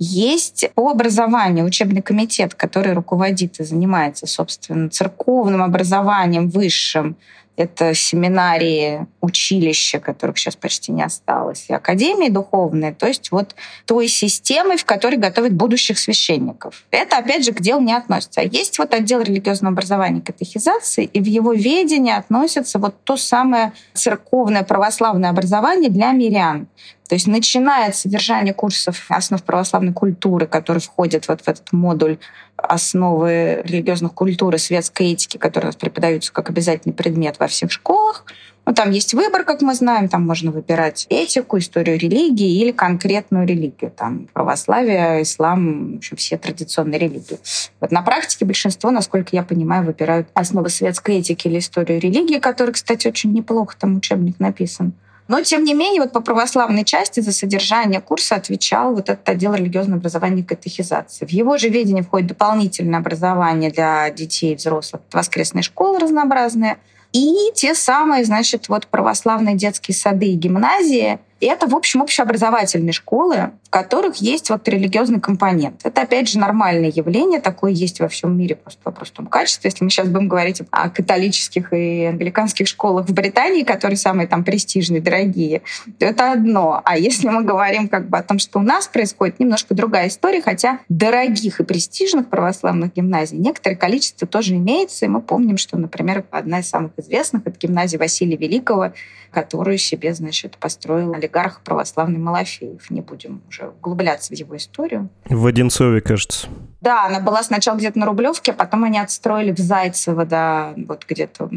Есть 0.00 0.68
по 0.74 0.90
образованию 0.90 1.64
учебный 1.64 2.02
комитет, 2.02 2.56
который 2.56 2.94
руководит 2.94 3.60
и 3.60 3.64
занимается, 3.64 4.26
собственно, 4.26 4.90
церковным 4.90 5.62
образованием 5.62 6.48
высшим, 6.48 7.16
это 7.56 7.94
семинарии, 7.94 9.06
училища, 9.20 9.98
которых 9.98 10.38
сейчас 10.38 10.56
почти 10.56 10.92
не 10.92 11.02
осталось, 11.02 11.66
и 11.68 11.74
академии 11.74 12.28
духовные, 12.28 12.92
то 12.92 13.06
есть 13.06 13.30
вот 13.32 13.54
той 13.86 14.08
системой, 14.08 14.76
в 14.76 14.84
которой 14.84 15.16
готовят 15.16 15.52
будущих 15.52 15.98
священников. 15.98 16.84
Это, 16.90 17.18
опять 17.18 17.44
же, 17.44 17.52
к 17.52 17.60
делу 17.60 17.80
не 17.80 17.92
относится. 17.92 18.40
А 18.40 18.44
есть 18.44 18.78
вот 18.78 18.94
отдел 18.94 19.20
религиозного 19.20 19.72
образования 19.72 20.18
и 20.18 20.22
катехизации, 20.22 21.04
и 21.04 21.20
в 21.20 21.26
его 21.26 21.52
ведении 21.52 22.12
относится 22.12 22.78
вот 22.78 22.94
то 23.04 23.16
самое 23.16 23.72
церковное 23.94 24.62
православное 24.62 25.30
образование 25.30 25.90
для 25.90 26.12
мирян. 26.12 26.68
То 27.08 27.14
есть 27.14 27.26
начиная 27.26 27.88
от 27.88 27.96
содержания 27.96 28.52
курсов 28.52 29.04
основ 29.08 29.42
православной 29.42 29.92
культуры, 29.92 30.46
которые 30.46 30.80
входят 30.80 31.28
вот 31.28 31.40
в 31.42 31.48
этот 31.48 31.72
модуль 31.72 32.18
основы 32.56 33.62
религиозных 33.64 34.14
культур 34.14 34.54
и 34.54 34.58
светской 34.58 35.12
этики, 35.12 35.36
которые 35.36 35.66
у 35.66 35.68
нас 35.68 35.76
преподаются 35.76 36.32
как 36.32 36.50
обязательный 36.50 36.94
предмет 36.94 37.36
во 37.38 37.46
всех 37.46 37.70
школах. 37.70 38.24
Ну, 38.64 38.74
там 38.74 38.90
есть 38.90 39.14
выбор, 39.14 39.44
как 39.44 39.62
мы 39.62 39.74
знаем, 39.74 40.08
там 40.08 40.26
можно 40.26 40.50
выбирать 40.50 41.06
этику, 41.08 41.58
историю 41.58 41.98
религии 42.00 42.60
или 42.60 42.72
конкретную 42.72 43.46
религию, 43.46 43.92
там 43.92 44.28
православие, 44.32 45.22
ислам, 45.22 45.92
в 45.94 45.96
общем, 45.98 46.16
все 46.16 46.36
традиционные 46.36 46.98
религии. 46.98 47.38
Вот 47.80 47.92
на 47.92 48.02
практике 48.02 48.44
большинство, 48.44 48.90
насколько 48.90 49.28
я 49.36 49.44
понимаю, 49.44 49.84
выбирают 49.84 50.28
основы 50.34 50.68
светской 50.68 51.18
этики 51.18 51.46
или 51.46 51.60
историю 51.60 52.00
религии, 52.00 52.40
который, 52.40 52.72
кстати, 52.72 53.06
очень 53.06 53.32
неплохо 53.32 53.76
там 53.78 53.98
учебник 53.98 54.40
написан. 54.40 54.94
Но, 55.28 55.42
тем 55.42 55.64
не 55.64 55.74
менее, 55.74 56.02
вот 56.02 56.12
по 56.12 56.20
православной 56.20 56.84
части 56.84 57.20
за 57.20 57.32
содержание 57.32 58.00
курса 58.00 58.36
отвечал 58.36 58.94
вот 58.94 59.08
этот 59.08 59.28
отдел 59.28 59.54
религиозного 59.54 59.98
образования 59.98 60.42
и 60.42 60.44
катехизации. 60.44 61.26
В 61.26 61.30
его 61.30 61.58
же 61.58 61.68
ведение 61.68 62.04
входит 62.04 62.28
дополнительное 62.28 63.00
образование 63.00 63.70
для 63.70 64.08
детей 64.10 64.52
и 64.52 64.56
взрослых, 64.56 65.02
воскресные 65.12 65.62
школы 65.62 65.98
разнообразные, 65.98 66.78
и 67.12 67.50
те 67.54 67.74
самые, 67.74 68.24
значит, 68.24 68.68
вот 68.68 68.86
православные 68.86 69.56
детские 69.56 69.94
сады 69.94 70.26
и 70.26 70.34
гимназии, 70.34 71.18
И 71.38 71.46
это, 71.46 71.66
в 71.66 71.74
общем, 71.74 72.00
общеобразовательные 72.00 72.92
школы, 72.92 73.50
в 73.64 73.70
которых 73.70 74.16
есть 74.16 74.48
вот 74.48 74.66
религиозный 74.68 75.20
компонент. 75.20 75.80
Это, 75.84 76.02
опять 76.02 76.28
же, 76.28 76.38
нормальное 76.38 76.90
явление, 76.90 77.40
такое 77.40 77.72
есть 77.72 78.00
во 78.00 78.08
всем 78.08 78.36
мире, 78.36 78.56
просто 78.56 78.80
вопрос 78.84 79.10
в 79.10 79.12
том 79.12 79.26
качестве. 79.26 79.68
Если 79.68 79.84
мы 79.84 79.90
сейчас 79.90 80.08
будем 80.08 80.28
говорить 80.28 80.62
о 80.70 80.88
католических 80.88 81.74
и 81.74 82.04
англиканских 82.06 82.66
школах 82.66 83.06
в 83.06 83.12
Британии, 83.12 83.64
которые 83.64 83.98
самые 83.98 84.26
там 84.26 84.44
престижные, 84.44 85.02
дорогие, 85.02 85.60
то 85.98 86.06
это 86.06 86.32
одно. 86.32 86.80
А 86.84 86.96
если 86.96 87.28
мы 87.28 87.42
говорим 87.42 87.88
как 87.88 88.08
бы 88.08 88.16
о 88.16 88.22
том, 88.22 88.38
что 88.38 88.58
у 88.58 88.62
нас 88.62 88.86
происходит, 88.86 89.38
немножко 89.38 89.74
другая 89.74 90.08
история, 90.08 90.40
хотя 90.40 90.78
дорогих 90.88 91.60
и 91.60 91.64
престижных 91.64 92.30
православных 92.30 92.94
гимназий 92.94 93.36
некоторое 93.36 93.76
количество 93.76 94.26
тоже 94.26 94.54
имеется, 94.54 95.04
и 95.04 95.08
мы 95.08 95.20
помним, 95.20 95.58
что, 95.58 95.76
например, 95.76 96.24
одна 96.30 96.60
из 96.60 96.68
самых 96.68 96.92
известных— 96.96 97.42
это 97.44 97.58
гимназия 97.58 97.98
Василия 97.98 98.36
Великого, 98.36 98.92
которую 99.36 99.76
себе, 99.76 100.14
значит, 100.14 100.56
построил 100.56 101.12
олигарх 101.12 101.60
православный 101.60 102.18
Малафеев. 102.18 102.90
Не 102.90 103.02
будем 103.02 103.42
уже 103.50 103.68
углубляться 103.68 104.34
в 104.34 104.38
его 104.38 104.56
историю. 104.56 105.10
В 105.26 105.44
Одинцове, 105.44 106.00
кажется. 106.00 106.48
Да, 106.80 107.04
она 107.04 107.20
была 107.20 107.42
сначала 107.42 107.76
где-то 107.76 107.98
на 107.98 108.06
Рублевке, 108.06 108.52
а 108.52 108.54
потом 108.54 108.84
они 108.84 108.98
отстроили 108.98 109.52
в 109.52 109.58
Зайцево, 109.58 110.24
да, 110.24 110.72
вот 110.88 111.04
где-то 111.06 111.50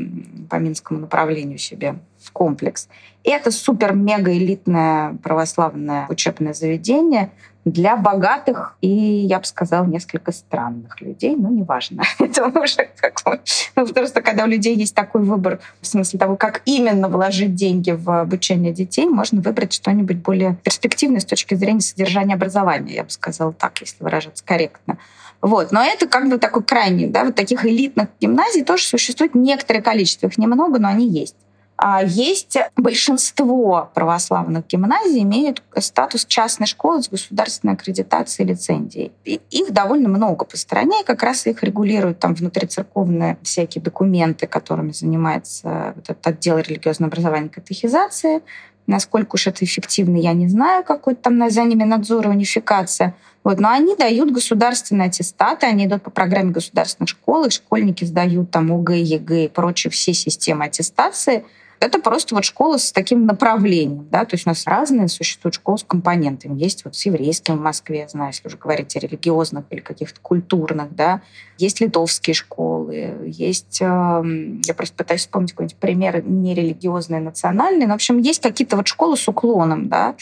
по 0.50 0.56
Минскому 0.56 1.00
направлению 1.00 1.58
себе 1.58 2.00
комплекс. 2.32 2.88
И 3.24 3.30
это 3.30 3.52
супер-мега-элитное 3.52 5.16
православное 5.22 6.06
учебное 6.10 6.54
заведение, 6.54 7.32
для 7.66 7.98
богатых 7.98 8.78
и, 8.82 8.88
я 8.90 9.40
бы 9.40 9.46
сказала, 9.46 9.86
несколько 9.86 10.32
странных 10.32 11.02
людей, 11.02 11.36
но 11.36 11.50
неважно. 11.50 12.04
Это 12.20 12.46
уже 12.48 12.90
как. 12.96 13.42
Ну, 13.76 13.88
просто 13.88 14.22
когда 14.22 14.46
у 14.46 14.48
людей 14.48 14.76
есть 14.76 14.96
такой 14.96 15.22
выбор 15.22 15.60
в 15.82 15.88
смысле 15.88 16.20
того, 16.20 16.36
как 16.36 16.62
именно 16.66 17.10
вложить 17.10 17.56
деньги 17.56 17.92
в 17.92 18.22
обучение 18.22 18.74
детей, 18.74 19.08
можно 19.08 19.42
выбрать 19.42 19.74
что-нибудь 19.74 20.18
более 20.18 20.56
перспективное 20.64 21.20
с 21.20 21.26
точки 21.26 21.56
зрения 21.56 21.82
содержания 21.82 22.36
образования, 22.36 22.96
я 22.96 23.04
бы 23.04 23.10
сказала 23.10 23.54
так, 23.54 23.80
если 23.82 24.04
выражаться 24.04 24.44
корректно. 24.46 24.98
Вот. 25.42 25.72
Но 25.72 25.82
это 25.82 26.08
как 26.08 26.30
бы 26.30 26.38
такой 26.38 26.64
крайний, 26.64 27.08
да, 27.08 27.24
вот 27.26 27.36
таких 27.36 27.66
элитных 27.66 28.10
гимназий 28.20 28.64
тоже 28.64 28.84
существует 28.84 29.36
некоторое 29.36 29.82
количество, 29.82 30.28
их 30.28 30.38
немного, 30.38 30.80
но 30.80 30.88
они 30.88 31.08
есть. 31.08 31.36
А 31.82 32.04
есть 32.04 32.58
большинство 32.76 33.90
православных 33.94 34.68
гимназий 34.68 35.22
имеют 35.22 35.64
статус 35.78 36.26
частной 36.26 36.68
школы 36.68 37.02
с 37.02 37.08
государственной 37.08 37.76
аккредитацией 37.76 38.50
и 38.50 38.52
лицензией. 38.52 39.12
И 39.24 39.40
их 39.50 39.72
довольно 39.72 40.10
много 40.10 40.44
по 40.44 40.58
стране, 40.58 41.02
и 41.02 41.06
как 41.06 41.24
раз 41.24 41.48
их 41.48 41.64
регулируют 41.64 42.20
там 42.20 42.36
внутрицерковные 42.36 43.38
всякие 43.44 43.82
документы, 43.82 44.46
которыми 44.46 44.92
занимается 44.92 45.94
вот 45.96 46.10
этот 46.10 46.28
отдел 46.28 46.58
религиозного 46.58 47.12
образования 47.12 47.48
и 47.48 47.50
катехизации. 47.50 48.42
Насколько 48.86 49.36
уж 49.36 49.48
это 49.48 49.64
эффективно, 49.64 50.18
я 50.18 50.34
не 50.34 50.50
знаю, 50.50 50.84
какой-то 50.84 51.22
там 51.22 51.50
за 51.50 51.64
ними 51.64 51.86
надзор 51.86 52.26
и 52.26 52.30
унификация. 52.30 53.16
Вот, 53.46 53.62
но 53.62 53.70
они 53.70 53.96
дают 53.96 54.32
государственные 54.32 55.08
аттестаты, 55.08 55.66
они 55.66 55.86
идут 55.86 56.04
по 56.04 56.10
программе 56.10 56.52
государственных 56.52 57.08
школ, 57.08 57.46
их 57.46 57.54
школьники 57.54 58.04
сдают 58.04 58.52
там 58.52 58.70
ОГЭ, 58.70 59.00
ЕГЭ 59.00 59.46
и 59.46 59.48
прочие 59.48 59.92
все 59.92 60.14
системы 60.14 60.66
аттестации– 60.66 61.46
это 61.80 62.00
просто 62.00 62.36
вот 62.36 62.44
школа 62.44 62.78
с 62.78 62.92
таким 62.92 63.26
направлением, 63.26 64.08
да, 64.12 64.26
то 64.26 64.36
есть 64.36 64.46
у 64.46 64.50
нас 64.50 64.68
разные 64.68 65.08
существуют 65.08 65.56
школы 65.56 65.78
с 65.78 65.84
компонентами. 65.84 66.60
Есть 66.60 66.84
вот 66.84 66.96
с 66.96 67.06
еврейским 67.06 67.58
в 67.58 67.62
Москве, 67.62 68.00
я 68.00 68.08
знаю, 68.08 68.32
если 68.32 68.48
уже 68.48 68.58
говорить 68.58 68.96
о 68.96 69.00
религиозных 69.00 69.66
или 69.70 69.80
каких-то 69.80 70.20
культурных, 70.20 70.94
да, 70.94 71.22
есть 71.58 71.80
литовские 71.80 72.34
школы, 72.34 73.18
есть, 73.26 73.80
эм, 73.82 74.62
я 74.62 74.74
просто 74.74 74.96
пытаюсь 74.96 75.22
вспомнить 75.22 75.52
какой-нибудь 75.52 75.78
пример 75.78 76.24
нерелигиозные, 76.26 77.22
национальные, 77.22 77.88
но, 77.88 77.94
в 77.94 77.96
общем, 77.96 78.18
есть 78.18 78.42
какие-то 78.42 78.76
вот 78.76 78.88
школы 78.88 79.16
с 79.16 79.28
уклоном, 79.28 79.88
да, 79.88 80.16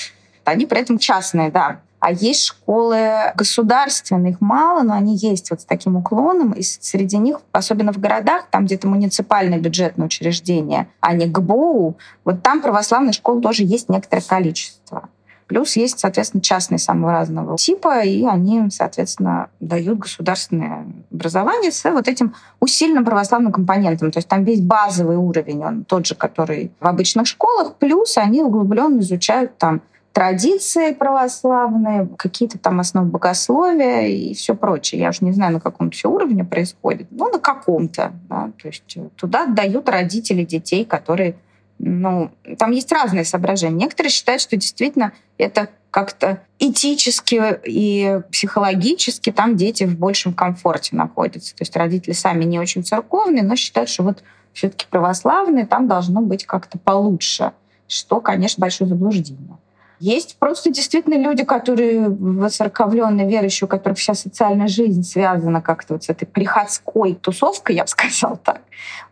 они 0.44 0.66
при 0.66 0.80
этом 0.80 1.00
частные, 1.00 1.50
да, 1.50 1.82
а 2.00 2.12
есть 2.12 2.44
школы 2.44 3.34
государственные, 3.36 4.34
их 4.34 4.42
мало, 4.42 4.84
но 4.84 4.94
они 4.94 5.16
есть 5.16 5.50
вот 5.50 5.62
с 5.62 5.66
таким 5.66 5.96
уклоном. 5.96 6.52
И 6.52 6.62
среди 6.62 7.18
них, 7.18 7.40
особенно 7.52 7.92
в 7.92 8.00
городах, 8.00 8.48
там 8.52 8.66
где-то 8.66 8.88
муниципальное 8.88 9.60
бюджетное 9.60 10.06
учреждение, 10.06 10.88
а 11.00 11.14
не 11.14 11.26
ГБУ, 11.26 11.98
вот 12.24 12.44
там 12.44 12.62
православных 12.62 13.16
школ 13.16 13.42
тоже 13.42 13.64
есть 13.64 13.90
некоторое 13.90 14.22
количество. 14.22 15.10
Плюс 15.48 15.78
есть, 15.78 16.00
соответственно, 16.00 16.44
частные 16.44 16.78
самого 16.78 17.14
разного 17.14 17.58
типа, 17.58 18.02
и 18.02 18.26
они, 18.26 18.70
соответственно, 18.70 19.50
дают 19.62 20.00
государственное 20.00 20.86
образование 21.12 21.72
с 21.72 21.90
вот 21.90 22.08
этим 22.10 22.36
усиленным 22.60 23.06
православным 23.06 23.54
компонентом. 23.54 24.12
То 24.12 24.18
есть 24.18 24.28
там 24.28 24.44
весь 24.44 24.60
базовый 24.60 25.16
уровень, 25.16 25.64
он 25.64 25.86
тот 25.86 26.06
же, 26.06 26.16
который 26.16 26.72
в 26.82 26.86
обычных 26.86 27.28
школах, 27.28 27.76
плюс 27.76 28.18
они 28.18 28.42
углубленно 28.42 29.00
изучают 29.00 29.58
там 29.58 29.82
традиции 30.18 30.94
православные, 30.94 32.10
какие-то 32.18 32.58
там 32.58 32.80
основы 32.80 33.08
богословия 33.08 34.08
и 34.08 34.34
все 34.34 34.56
прочее. 34.56 35.00
Я 35.00 35.10
уже 35.10 35.20
не 35.22 35.32
знаю, 35.32 35.54
на 35.54 35.60
каком 35.60 35.92
все 35.92 36.10
уровне 36.10 36.44
происходит, 36.44 37.06
но 37.12 37.30
на 37.30 37.38
каком-то. 37.38 38.14
Да? 38.28 38.50
То 38.60 38.68
есть 38.68 38.98
туда 39.16 39.46
дают 39.46 39.88
родители 39.88 40.44
детей, 40.44 40.86
которые 40.86 41.36
ну, 41.78 42.32
там 42.58 42.72
есть 42.72 42.92
разные 42.92 43.26
соображения. 43.26 43.76
Некоторые 43.76 44.10
считают, 44.10 44.42
что 44.42 44.58
действительно 44.58 45.14
это 45.38 45.70
как-то 45.92 46.42
этически 46.58 47.60
и 47.64 48.20
психологически 48.32 49.32
там 49.32 49.56
дети 49.56 49.84
в 49.84 50.00
большем 50.00 50.34
комфорте 50.34 50.96
находятся. 50.96 51.56
То 51.56 51.62
есть 51.62 51.76
родители 51.76 52.14
сами 52.14 52.44
не 52.44 52.58
очень 52.58 52.84
церковные, 52.84 53.44
но 53.44 53.56
считают, 53.56 53.88
что 53.88 54.02
вот 54.02 54.24
все-таки 54.52 54.88
православные 54.90 55.68
там 55.68 55.88
должно 55.88 56.22
быть 56.22 56.48
как-то 56.48 56.80
получше, 56.80 57.52
что, 57.88 58.20
конечно, 58.20 58.60
большое 58.60 58.90
заблуждение. 58.90 59.60
Есть 60.00 60.38
просто 60.38 60.70
действительно 60.70 61.16
люди, 61.16 61.44
которые 61.44 62.08
воцерковленные, 62.10 63.28
верующие, 63.28 63.66
у 63.66 63.70
которых 63.70 63.98
вся 63.98 64.14
социальная 64.14 64.68
жизнь 64.68 65.04
связана 65.04 65.62
как-то 65.62 65.96
вот 65.96 66.04
с 66.04 66.10
этой 66.10 66.26
приходской 66.26 67.16
тусовкой, 67.16 67.78
я 67.78 67.84
бы 67.84 67.88
сказала 67.88 68.38
так. 68.38 68.62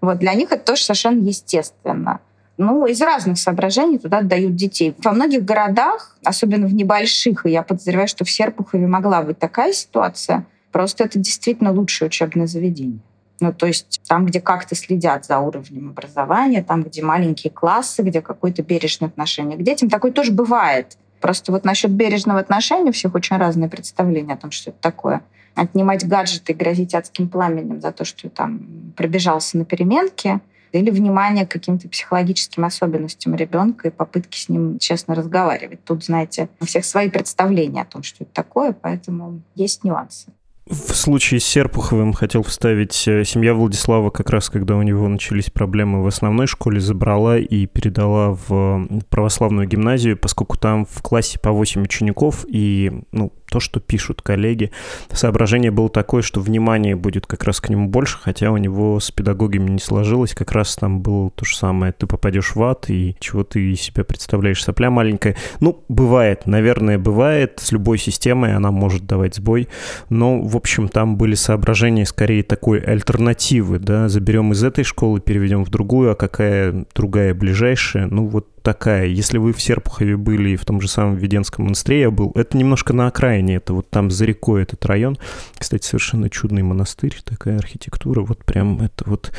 Вот 0.02 0.20
для 0.20 0.34
них 0.36 0.52
это 0.52 0.64
тоже 0.64 0.84
совершенно 0.84 1.22
естественно. 1.22 2.20
Ну, 2.58 2.86
из 2.86 3.02
разных 3.02 3.38
соображений 3.38 3.98
туда 3.98 4.22
дают 4.22 4.56
детей. 4.56 4.96
Во 5.00 5.12
многих 5.12 5.44
городах, 5.44 6.16
особенно 6.24 6.68
в 6.68 6.74
небольших, 6.74 7.46
и 7.46 7.52
я 7.52 7.64
подозреваю, 7.64 8.08
что 8.08 8.24
в 8.24 8.32
Серпухове 8.32 8.88
могла 8.88 9.24
быть 9.24 9.40
такая 9.40 9.74
ситуация, 9.74 10.46
просто 10.72 11.04
это 11.04 11.20
действительно 11.20 11.74
лучшее 11.74 12.08
учебное 12.08 12.48
заведение. 12.48 13.00
Ну, 13.40 13.54
то 13.54 13.66
есть 13.66 14.02
там, 14.08 14.26
где 14.26 14.40
как-то 14.40 14.76
следят 14.76 15.26
за 15.26 15.40
уровнем 15.40 15.90
образования, 15.90 16.64
там, 16.64 16.84
где 16.84 17.04
маленькие 17.04 17.52
классы, 17.52 18.02
где 18.02 18.22
какое-то 18.22 18.64
бережное 18.64 19.10
отношение 19.10 19.58
к 19.58 19.64
детям, 19.64 19.90
такое 19.90 20.12
тоже 20.12 20.32
бывает. 20.32 20.98
Просто 21.20 21.52
вот 21.52 21.66
насчет 21.66 21.92
бережного 21.92 22.40
отношения 22.40 22.90
у 22.90 22.94
всех 22.94 23.16
очень 23.16 23.38
разные 23.38 23.70
представления 23.70 24.34
о 24.34 24.38
том, 24.38 24.52
что 24.52 24.70
это 24.70 24.80
такое. 24.80 25.22
Отнимать 25.56 26.08
гаджеты 26.08 26.54
и 26.54 26.56
грозить 26.56 26.94
адским 26.94 27.30
пламенем 27.30 27.82
за 27.82 27.92
то, 27.92 28.06
что 28.06 28.30
там 28.30 28.94
пробежался 28.96 29.58
на 29.58 29.66
переменке, 29.66 30.42
или 30.72 30.90
внимание 30.90 31.46
к 31.46 31.52
каким-то 31.52 31.88
психологическим 31.88 32.66
особенностям 32.66 33.34
ребенка 33.36 33.88
и 33.88 33.92
попытки 33.92 34.38
с 34.38 34.50
ним 34.50 34.78
честно 34.78 35.16
разговаривать. 35.16 35.84
Тут, 35.86 36.04
знаете, 36.04 36.50
у 36.60 36.66
всех 36.66 36.84
свои 36.84 37.10
представления 37.10 37.84
о 37.84 37.86
том, 37.86 38.04
что 38.04 38.24
это 38.24 38.34
такое, 38.34 38.74
поэтому 38.74 39.42
есть 39.56 39.84
нюансы. 39.84 40.34
В 40.68 40.96
случае 40.96 41.40
с 41.40 41.46
Серпуховым 41.46 42.14
хотел 42.14 42.42
вставить, 42.42 43.08
э, 43.08 43.24
семья 43.24 43.54
Владислава 43.54 44.10
как 44.10 44.32
раз, 44.32 44.50
когда 44.50 44.76
у 44.76 44.82
него 44.82 45.08
начались 45.08 45.52
проблемы 45.52 46.02
в 46.02 46.08
основной 46.08 46.48
школе, 46.48 46.80
забрала 46.80 47.38
и 47.38 47.68
передала 47.68 48.32
в 48.48 48.88
православную 49.10 49.68
гимназию, 49.68 50.18
поскольку 50.18 50.58
там 50.58 50.88
в 50.88 51.04
классе 51.04 51.38
по 51.38 51.52
8 51.52 51.84
учеников, 51.84 52.48
и 52.50 52.92
ну, 53.12 53.32
то, 53.50 53.60
что 53.60 53.80
пишут 53.80 54.22
коллеги. 54.22 54.72
Соображение 55.12 55.72
было 55.72 55.90
такое, 55.90 56.22
что 56.22 56.42
внимание 56.42 56.96
будет 56.96 57.28
как 57.28 57.44
раз 57.44 57.62
к 57.62 57.70
нему 57.70 57.88
больше, 57.88 58.18
хотя 58.22 58.52
у 58.52 58.58
него 58.58 59.00
с 59.00 59.12
педагогами 59.12 59.70
не 59.70 59.80
сложилось. 59.80 60.34
Как 60.34 60.52
раз 60.52 60.76
там 60.76 61.02
было 61.02 61.30
то 61.32 61.46
же 61.46 61.56
самое. 61.56 61.94
Ты 61.94 62.08
попадешь 62.08 62.56
в 62.56 62.64
ад, 62.64 62.90
и 62.90 63.16
чего 63.20 63.44
ты 63.44 63.72
из 63.72 63.82
себя 63.82 64.04
представляешь, 64.04 64.64
сопля 64.64 64.90
маленькая. 64.90 65.36
Ну, 65.60 65.84
бывает, 65.88 66.46
наверное, 66.46 66.98
бывает. 66.98 67.60
С 67.62 67.72
любой 67.72 67.98
системой 67.98 68.56
она 68.56 68.72
может 68.72 69.06
давать 69.06 69.36
сбой. 69.36 69.68
Но, 70.10 70.42
в 70.42 70.56
общем, 70.56 70.90
там 70.90 71.18
были 71.18 71.36
соображения 71.36 72.06
скорее 72.06 72.44
такой 72.44 72.80
альтернативы, 72.80 73.80
да, 73.80 74.10
заберем 74.10 74.52
из 74.52 74.64
этой 74.64 74.84
школы, 74.84 75.20
переведем 75.20 75.64
в 75.64 75.70
другую, 75.70 76.12
а 76.12 76.16
какая 76.16 76.86
другая 76.96 77.34
ближайшая. 77.34 78.08
Ну, 78.08 78.28
вот 78.28 78.48
такая. 78.66 79.06
Если 79.06 79.38
вы 79.38 79.54
в 79.54 79.62
Серпухове 79.62 80.18
были 80.18 80.50
и 80.50 80.56
в 80.56 80.66
том 80.66 80.82
же 80.82 80.88
самом 80.88 81.16
Веденском 81.16 81.66
монастыре 81.66 82.02
я 82.02 82.12
был, 82.12 82.32
это 82.34 82.58
немножко 82.58 82.94
на 82.94 83.08
окраине, 83.08 83.58
это 83.58 83.74
вот 83.74 83.90
там 83.92 84.10
за 84.10 84.26
рекой 84.26 84.64
этот 84.64 84.84
район. 84.88 85.18
Кстати, 85.58 85.86
совершенно 85.86 86.32
чудный 86.32 86.64
монастырь, 86.64 87.16
такая 87.24 87.60
архитектура, 87.60 88.22
вот 88.22 88.44
прям 88.44 88.82
это 88.82 89.08
вот 89.08 89.32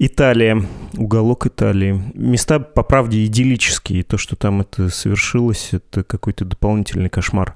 Италия, 0.00 0.66
уголок 0.98 1.46
Италии. 1.46 2.02
Места, 2.14 2.58
по 2.58 2.82
правде, 2.82 3.24
идиллические, 3.24 4.02
то, 4.02 4.18
что 4.18 4.34
там 4.34 4.62
это 4.62 4.88
совершилось, 4.88 5.68
это 5.70 6.02
какой-то 6.02 6.44
дополнительный 6.44 7.08
кошмар. 7.08 7.54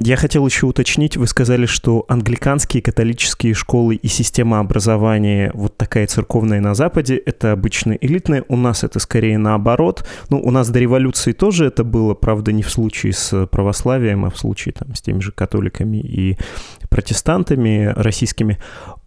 Я 0.00 0.16
хотел 0.16 0.46
еще 0.46 0.64
уточнить, 0.64 1.18
вы 1.18 1.26
сказали, 1.26 1.66
что 1.66 2.06
англиканские 2.08 2.82
католические 2.82 3.52
школы 3.52 3.96
и 3.96 4.08
система 4.08 4.60
образования 4.60 5.50
вот 5.52 5.76
такая 5.76 6.06
церковная 6.06 6.60
на 6.60 6.74
Западе, 6.74 7.16
это 7.16 7.52
обычно 7.52 7.92
элитная, 7.92 8.44
у 8.48 8.56
нас 8.56 8.82
это 8.82 8.98
скорее 8.98 9.36
наоборот. 9.36 10.06
Ну, 10.30 10.40
у 10.40 10.53
нас 10.54 10.70
до 10.70 10.78
революции 10.78 11.32
тоже 11.32 11.66
это 11.66 11.84
было, 11.84 12.14
правда, 12.14 12.52
не 12.52 12.62
в 12.62 12.70
случае 12.70 13.12
с 13.12 13.46
православием, 13.46 14.24
а 14.24 14.30
в 14.30 14.38
случае 14.38 14.72
там, 14.72 14.94
с 14.94 15.02
теми 15.02 15.20
же 15.20 15.32
католиками 15.32 15.98
и 15.98 16.38
протестантами 16.88 17.92
российскими. 17.94 18.58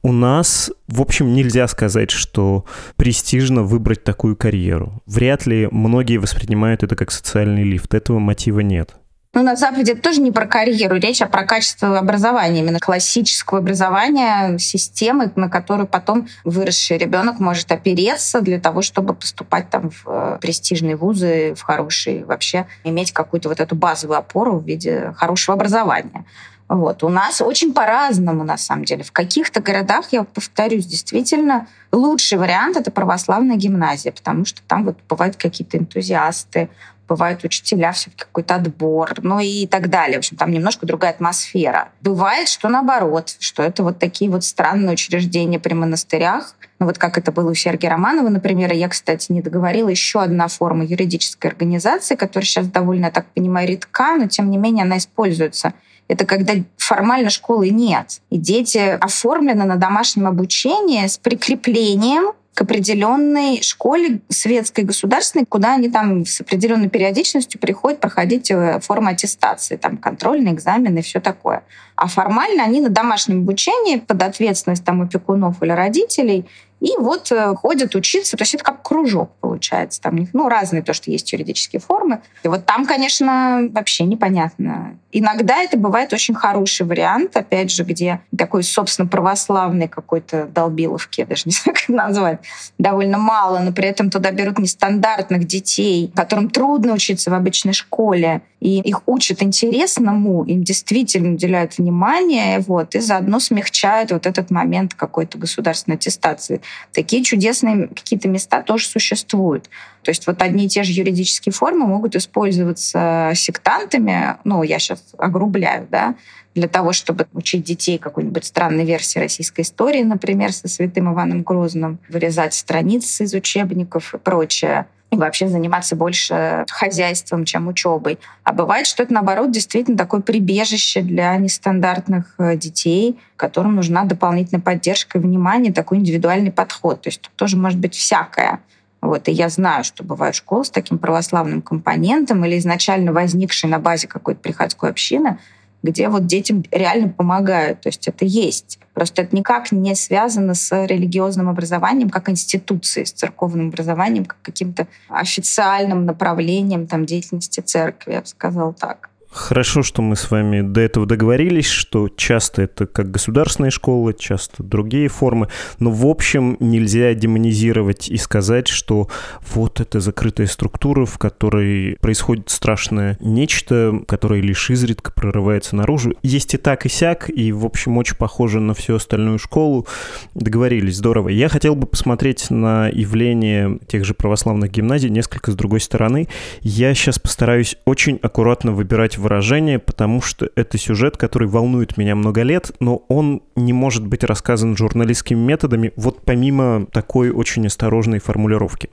У 0.03 0.11
нас, 0.11 0.71
в 0.87 1.01
общем, 1.01 1.33
нельзя 1.33 1.67
сказать, 1.67 2.11
что 2.11 2.65
престижно 2.95 3.63
выбрать 3.63 4.03
такую 4.03 4.35
карьеру. 4.35 5.01
Вряд 5.05 5.45
ли 5.45 5.67
многие 5.71 6.17
воспринимают 6.17 6.83
это 6.83 6.95
как 6.95 7.11
социальный 7.11 7.63
лифт. 7.63 7.93
Этого 7.93 8.19
мотива 8.19 8.59
нет. 8.59 8.97
Ну, 9.37 9.43
на 9.43 9.55
Западе 9.55 9.91
это 9.91 10.01
тоже 10.01 10.19
не 10.19 10.31
про 10.31 10.47
карьеру, 10.47 10.95
речь, 10.95 11.21
а 11.21 11.27
про 11.27 11.43
качество 11.43 11.99
образования, 11.99 12.61
именно 12.61 12.79
классического 12.79 13.59
образования, 13.59 14.57
системы, 14.57 15.31
на 15.35 15.47
которую 15.47 15.85
потом 15.85 16.27
выросший 16.43 16.97
ребенок 16.97 17.39
может 17.39 17.71
опереться 17.71 18.41
для 18.41 18.59
того, 18.59 18.81
чтобы 18.81 19.13
поступать 19.13 19.69
там 19.69 19.91
в 19.91 20.07
э, 20.07 20.39
престижные 20.41 20.95
вузы, 20.95 21.53
в 21.53 21.61
хорошие, 21.61 22.25
вообще 22.25 22.65
иметь 22.83 23.11
какую-то 23.11 23.49
вот 23.49 23.59
эту 23.59 23.75
базовую 23.75 24.17
опору 24.17 24.57
в 24.57 24.65
виде 24.65 25.13
хорошего 25.15 25.55
образования. 25.55 26.25
Вот. 26.67 27.03
У 27.03 27.09
нас 27.09 27.39
очень 27.39 27.73
по-разному, 27.73 28.43
на 28.43 28.57
самом 28.57 28.85
деле. 28.85 29.03
В 29.03 29.11
каких-то 29.11 29.61
городах, 29.61 30.11
я 30.13 30.23
повторюсь, 30.23 30.87
действительно 30.87 31.67
лучший 31.91 32.39
вариант— 32.39 32.75
это 32.77 32.89
православная 32.89 33.55
гимназия, 33.55 34.11
потому 34.11 34.45
что 34.45 34.61
там 34.67 34.83
вот 34.83 34.97
бывают 35.07 35.37
какие-то 35.37 35.77
энтузиасты, 35.77 36.69
бывают 37.07 37.43
учителя, 37.43 37.91
все-таки 37.91 38.23
какой-то 38.23 38.55
отбор, 38.55 39.15
ну 39.21 39.39
и 39.39 39.67
так 39.67 39.89
далее. 39.89 40.17
В 40.17 40.19
общем, 40.19 40.37
там 40.37 40.51
немножко 40.51 40.85
другая 40.85 41.11
атмосфера. 41.11 41.89
Бывает, 42.01 42.49
что 42.49 42.69
наоборот, 42.69 43.35
что 43.39 43.63
это 43.63 43.83
вот 43.83 43.99
такие 43.99 44.29
вот 44.29 44.43
странные 44.43 44.93
учреждения 44.93 45.59
при 45.59 45.73
монастырях, 45.73 46.55
ну 46.79 46.85
вот 46.85 46.97
как 46.97 47.17
это 47.17 47.31
было 47.31 47.51
у 47.51 47.55
Сергея 47.55 47.91
Романова, 47.91 48.29
например, 48.29 48.73
я, 48.73 48.87
кстати, 48.89 49.31
не 49.31 49.41
договорила, 49.41 49.89
еще 49.89 50.21
одна 50.21 50.47
форма 50.47 50.85
юридической 50.85 51.47
организации, 51.47 52.15
которая 52.15 52.45
сейчас 52.45 52.67
довольно, 52.67 53.05
я 53.05 53.11
так 53.11 53.25
понимаю, 53.27 53.67
редка, 53.67 54.15
но 54.15 54.27
тем 54.27 54.51
не 54.51 54.57
менее 54.57 54.83
она 54.83 54.97
используется. 54.97 55.73
Это 56.07 56.25
когда 56.25 56.53
формально 56.77 57.29
школы 57.29 57.69
нет. 57.69 58.21
И 58.29 58.37
дети 58.37 58.77
оформлены 58.77 59.65
на 59.65 59.75
домашнем 59.75 60.27
обучении 60.27 61.05
с 61.05 61.17
прикреплением 61.17 62.33
к 62.57 62.61
определенной 62.61 63.61
школе 63.61 64.21
светской, 64.29 64.83
государственной, 64.83 65.45
куда 65.45 65.75
они 65.75 65.91
там 65.91 66.25
с 66.25 66.41
определенной 66.41 66.89
периодичностью 66.89 67.59
приходят 67.59 67.99
проходить 67.99 68.49
э, 68.49 68.79
форму 68.79 69.09
аттестации, 69.09 69.75
там 69.75 69.97
контрольные 69.97 70.55
экзамены 70.55 70.97
и 70.97 71.01
все 71.03 71.19
такое. 71.19 71.61
А 71.95 72.07
формально 72.07 72.63
они 72.63 72.81
на 72.81 72.89
домашнем 72.89 73.41
обучении 73.41 73.97
под 73.97 74.23
ответственность 74.23 74.83
там 74.83 75.03
опекунов 75.03 75.61
или 75.61 75.69
родителей 75.69 76.47
и 76.79 76.91
вот 76.97 77.31
э, 77.31 77.55
ходят 77.55 77.95
учиться, 77.95 78.37
то 78.37 78.43
есть 78.43 78.53
это 78.53 78.63
как 78.63 78.83
кружок 78.83 79.31
получается. 79.41 80.01
Там, 80.01 80.27
ну, 80.33 80.47
разные 80.47 80.83
то, 80.83 80.93
что 80.93 81.09
есть 81.09 81.31
юридические 81.33 81.79
формы. 81.79 82.21
И 82.43 82.47
вот 82.47 82.65
там, 82.65 82.85
конечно, 82.85 83.67
вообще 83.71 84.03
непонятно. 84.03 84.97
Иногда 85.11 85.63
это 85.63 85.77
бывает 85.77 86.13
очень 86.13 86.35
хороший 86.35 86.85
вариант, 86.85 87.35
опять 87.35 87.71
же, 87.71 87.83
где 87.83 88.21
такой, 88.37 88.61
собственно, 88.61 89.07
православный 89.07 89.87
какой-то 89.87 90.45
долбиловки, 90.45 91.23
даже 91.23 91.43
не 91.45 91.51
знаю, 91.63 91.75
как 91.75 91.89
назвать, 91.89 92.39
довольно 92.77 93.17
мало, 93.17 93.59
но 93.59 93.71
при 93.71 93.87
этом 93.87 94.09
туда 94.11 94.31
берут 94.31 94.59
нестандартных 94.59 95.45
детей, 95.45 96.11
которым 96.15 96.49
трудно 96.49 96.93
учиться 96.93 97.31
в 97.31 97.33
обычной 97.33 97.73
школе, 97.73 98.41
и 98.59 98.79
их 98.79 99.01
учат 99.07 99.43
интересному, 99.43 100.43
им 100.43 100.63
действительно 100.63 101.33
уделяют 101.33 101.77
внимание, 101.77 102.59
вот, 102.59 102.95
и 102.95 102.99
заодно 102.99 103.39
смягчают 103.39 104.11
вот 104.11 104.25
этот 104.25 104.51
момент 104.51 104.93
какой-то 104.93 105.37
государственной 105.37 105.95
аттестации. 105.95 106.61
Такие 106.93 107.23
чудесные 107.23 107.87
какие-то 107.87 108.27
места 108.27 108.61
тоже 108.61 108.87
существуют. 108.87 109.69
То 110.03 110.11
есть 110.11 110.27
вот 110.27 110.41
одни 110.41 110.65
и 110.65 110.69
те 110.69 110.83
же 110.83 110.91
юридические 110.91 111.53
формы 111.53 111.85
могут 111.85 112.15
использоваться 112.15 113.31
сектантами, 113.35 114.37
ну, 114.43 114.63
я 114.63 114.79
сейчас 114.79 115.03
огрубляю, 115.17 115.87
да, 115.89 116.15
для 116.55 116.67
того, 116.67 116.91
чтобы 116.91 117.27
учить 117.33 117.63
детей 117.63 117.97
какой-нибудь 117.97 118.43
странной 118.43 118.83
версии 118.83 119.19
российской 119.19 119.61
истории, 119.61 120.01
например, 120.01 120.51
со 120.51 120.67
святым 120.67 121.13
Иваном 121.13 121.43
Грозным, 121.43 121.99
вырезать 122.09 122.53
страницы 122.53 123.25
из 123.25 123.33
учебников 123.33 124.15
и 124.15 124.17
прочее 124.17 124.87
и 125.09 125.15
вообще 125.15 125.47
заниматься 125.47 125.95
больше 125.95 126.65
хозяйством, 126.69 127.45
чем 127.45 127.67
учебой. 127.67 128.19
А 128.43 128.51
бывает, 128.51 128.87
что 128.87 129.03
это, 129.03 129.13
наоборот, 129.13 129.51
действительно 129.51 129.97
такое 129.97 130.21
прибежище 130.21 131.01
для 131.01 131.35
нестандартных 131.37 132.35
э, 132.37 132.57
детей, 132.57 133.17
которым 133.37 133.75
нужна 133.75 134.03
дополнительная 134.03 134.61
поддержка 134.61 135.17
и 135.17 135.21
внимание, 135.21 135.71
такой 135.71 135.99
индивидуальный 135.99 136.51
подход. 136.51 137.01
То 137.01 137.07
есть 137.09 137.21
тут 137.21 137.31
тоже 137.35 137.55
может 137.55 137.79
быть 137.79 137.95
всякое. 137.95 138.59
Вот, 138.99 139.29
и 139.29 139.31
я 139.31 139.47
знаю, 139.47 139.83
что 139.83 140.03
бывают 140.03 140.35
школы 140.35 140.65
с 140.65 140.69
таким 140.69 140.97
православным 140.97 141.61
компонентом 141.61 142.43
или 142.43 142.57
изначально 142.57 143.13
возникшие 143.13 143.69
на 143.69 143.79
базе 143.79 144.07
какой-то 144.07 144.41
приходской 144.41 144.89
общины, 144.89 145.37
где 145.83 146.09
вот 146.09 146.25
детям 146.25 146.63
реально 146.71 147.09
помогают. 147.09 147.81
То 147.81 147.89
есть 147.89 148.07
это 148.07 148.25
есть. 148.25 148.79
Просто 148.93 149.21
это 149.21 149.35
никак 149.35 149.71
не 149.71 149.95
связано 149.95 150.53
с 150.53 150.85
религиозным 150.85 151.49
образованием 151.49 152.09
как 152.09 152.29
институцией, 152.29 153.05
с 153.05 153.11
церковным 153.11 153.69
образованием, 153.69 154.25
как 154.25 154.41
каким-то 154.41 154.87
официальным 155.09 156.05
направлением 156.05 156.87
там, 156.87 157.05
деятельности 157.05 157.59
церкви, 157.59 158.13
я 158.13 158.21
бы 158.21 158.27
сказала 158.27 158.73
так. 158.73 159.09
Хорошо, 159.29 159.83
что 159.83 160.01
мы 160.01 160.15
с 160.15 160.31
вами 160.31 160.61
до 160.61 160.79
этого 160.79 161.05
договорились, 161.05 161.67
что 161.67 162.07
часто 162.07 162.61
это 162.61 162.87
как 162.87 163.11
государственные 163.11 163.71
школы, 163.71 164.15
часто 164.17 164.63
другие 164.63 165.09
формы, 165.09 165.49
но 165.79 165.91
в 165.91 166.05
общем 166.05 166.55
нельзя 166.61 167.13
демонизировать 167.13 168.07
и 168.07 168.15
сказать, 168.15 168.69
что 168.69 169.09
вот 169.53 169.81
это 169.81 169.99
закрытая 169.99 170.47
структура, 170.47 171.05
в 171.05 171.17
которой 171.17 171.97
происходит 171.99 172.49
страшное 172.49 173.17
нечто, 173.19 174.01
которое 174.07 174.39
лишь 174.41 174.69
изредка 174.69 175.11
прорывается 175.11 175.75
наружу. 175.75 176.13
Есть 176.23 176.53
и 176.53 176.57
так, 176.57 176.85
и 176.85 176.89
сяк, 176.89 177.29
и 177.29 177.51
в 177.51 177.65
общем 177.65 177.97
очень 177.97 178.15
похоже 178.15 178.61
на 178.61 178.73
всю 178.73 178.95
остальную 178.95 179.39
школу. 179.39 179.87
Договорились, 180.35 180.97
здорово. 180.97 181.29
Я 181.29 181.49
хотел 181.49 181.75
бы 181.75 181.85
посмотреть 181.85 182.49
на 182.49 182.87
явление 182.87 183.79
тех 183.87 184.05
же 184.05 184.13
православных 184.13 184.71
гимназий 184.71 185.09
несколько 185.09 185.51
с 185.51 185.55
другой 185.55 185.81
стороны. 185.81 186.29
Я 186.61 186.93
сейчас 186.93 187.19
постараюсь 187.19 187.75
очень 187.85 188.19
аккуратно 188.21 188.71
выбирать 188.71 189.17
выражение, 189.27 189.77
потому 189.77 190.21
что 190.21 190.49
это 190.55 190.77
сюжет, 190.77 191.17
который 191.17 191.49
волнует 191.49 191.97
меня 191.97 192.15
много 192.15 192.43
лет, 192.43 192.71
но 192.79 193.03
он 193.09 193.41
не 193.57 193.73
может 193.73 194.07
быть 194.07 194.23
рассказан 194.23 194.77
журналистскими 194.77 195.37
методами, 195.37 195.91
вот 195.97 196.21
помимо 196.23 196.85
такой 196.93 197.31
очень 197.31 197.67
осторожной 197.67 198.19
формулировки. 198.19 198.89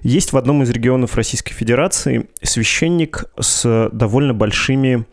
Есть 0.00 0.32
в 0.32 0.38
одном 0.38 0.62
из 0.62 0.70
регионов 0.70 1.14
Российской 1.14 1.52
Федерации 1.52 2.26
священник 2.42 3.26
с 3.38 3.90
довольно 3.92 4.32
большими 4.32 5.04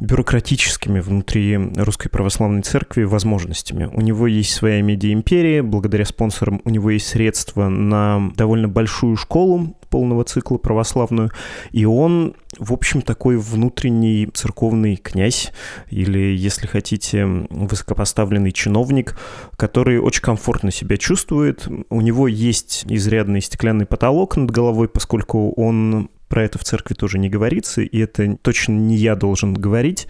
бюрократическими 0.00 1.00
внутри 1.00 1.56
Русской 1.56 2.08
Православной 2.08 2.62
Церкви 2.62 3.04
возможностями. 3.04 3.88
У 3.92 4.00
него 4.00 4.26
есть 4.26 4.52
своя 4.52 4.82
медиа-империя, 4.82 5.62
благодаря 5.62 6.04
спонсорам 6.04 6.60
у 6.64 6.70
него 6.70 6.90
есть 6.90 7.06
средства 7.06 7.68
на 7.68 8.30
довольно 8.36 8.68
большую 8.68 9.16
школу 9.16 9.76
полного 9.88 10.24
цикла 10.24 10.58
православную, 10.58 11.30
и 11.70 11.84
он, 11.84 12.34
в 12.58 12.72
общем, 12.72 13.00
такой 13.00 13.38
внутренний 13.38 14.28
церковный 14.34 14.96
князь, 14.96 15.52
или, 15.90 16.36
если 16.36 16.66
хотите, 16.66 17.24
высокопоставленный 17.48 18.52
чиновник, 18.52 19.16
который 19.56 19.98
очень 19.98 20.22
комфортно 20.22 20.70
себя 20.70 20.96
чувствует. 20.96 21.66
У 21.88 22.00
него 22.00 22.28
есть 22.28 22.84
изрядный 22.88 23.40
стеклянный 23.40 23.86
потолок 23.86 24.36
над 24.36 24.50
головой, 24.50 24.88
поскольку 24.88 25.52
он 25.52 26.10
про 26.28 26.44
это 26.44 26.58
в 26.58 26.64
церкви 26.64 26.94
тоже 26.94 27.18
не 27.18 27.28
говорится, 27.28 27.82
и 27.82 27.98
это 27.98 28.36
точно 28.42 28.72
не 28.72 28.96
я 28.96 29.14
должен 29.14 29.54
говорить. 29.54 30.08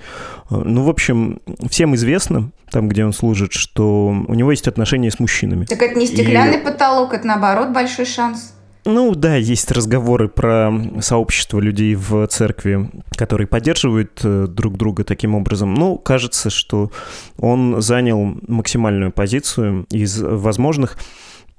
Ну, 0.50 0.82
в 0.82 0.88
общем, 0.88 1.40
всем 1.68 1.94
известно, 1.94 2.50
там, 2.70 2.88
где 2.88 3.04
он 3.04 3.12
служит, 3.12 3.52
что 3.52 4.08
у 4.08 4.34
него 4.34 4.50
есть 4.50 4.68
отношения 4.68 5.10
с 5.10 5.20
мужчинами. 5.20 5.66
Так 5.66 5.82
это 5.82 5.98
не 5.98 6.06
стеклянный 6.06 6.58
и... 6.58 6.64
потолок, 6.64 7.12
это 7.14 7.26
наоборот 7.26 7.70
большой 7.70 8.06
шанс. 8.06 8.52
Ну 8.86 9.16
да, 9.16 9.34
есть 9.34 9.72
разговоры 9.72 10.28
про 10.28 10.72
сообщество 11.00 11.58
людей 11.58 11.96
в 11.96 12.24
церкви, 12.28 12.88
которые 13.16 13.48
поддерживают 13.48 14.20
э, 14.22 14.46
друг 14.48 14.76
друга 14.76 15.02
таким 15.02 15.34
образом. 15.34 15.74
Ну, 15.74 15.98
кажется, 15.98 16.50
что 16.50 16.92
он 17.36 17.82
занял 17.82 18.36
максимальную 18.46 19.10
позицию 19.10 19.86
из 19.90 20.20
возможных. 20.20 20.98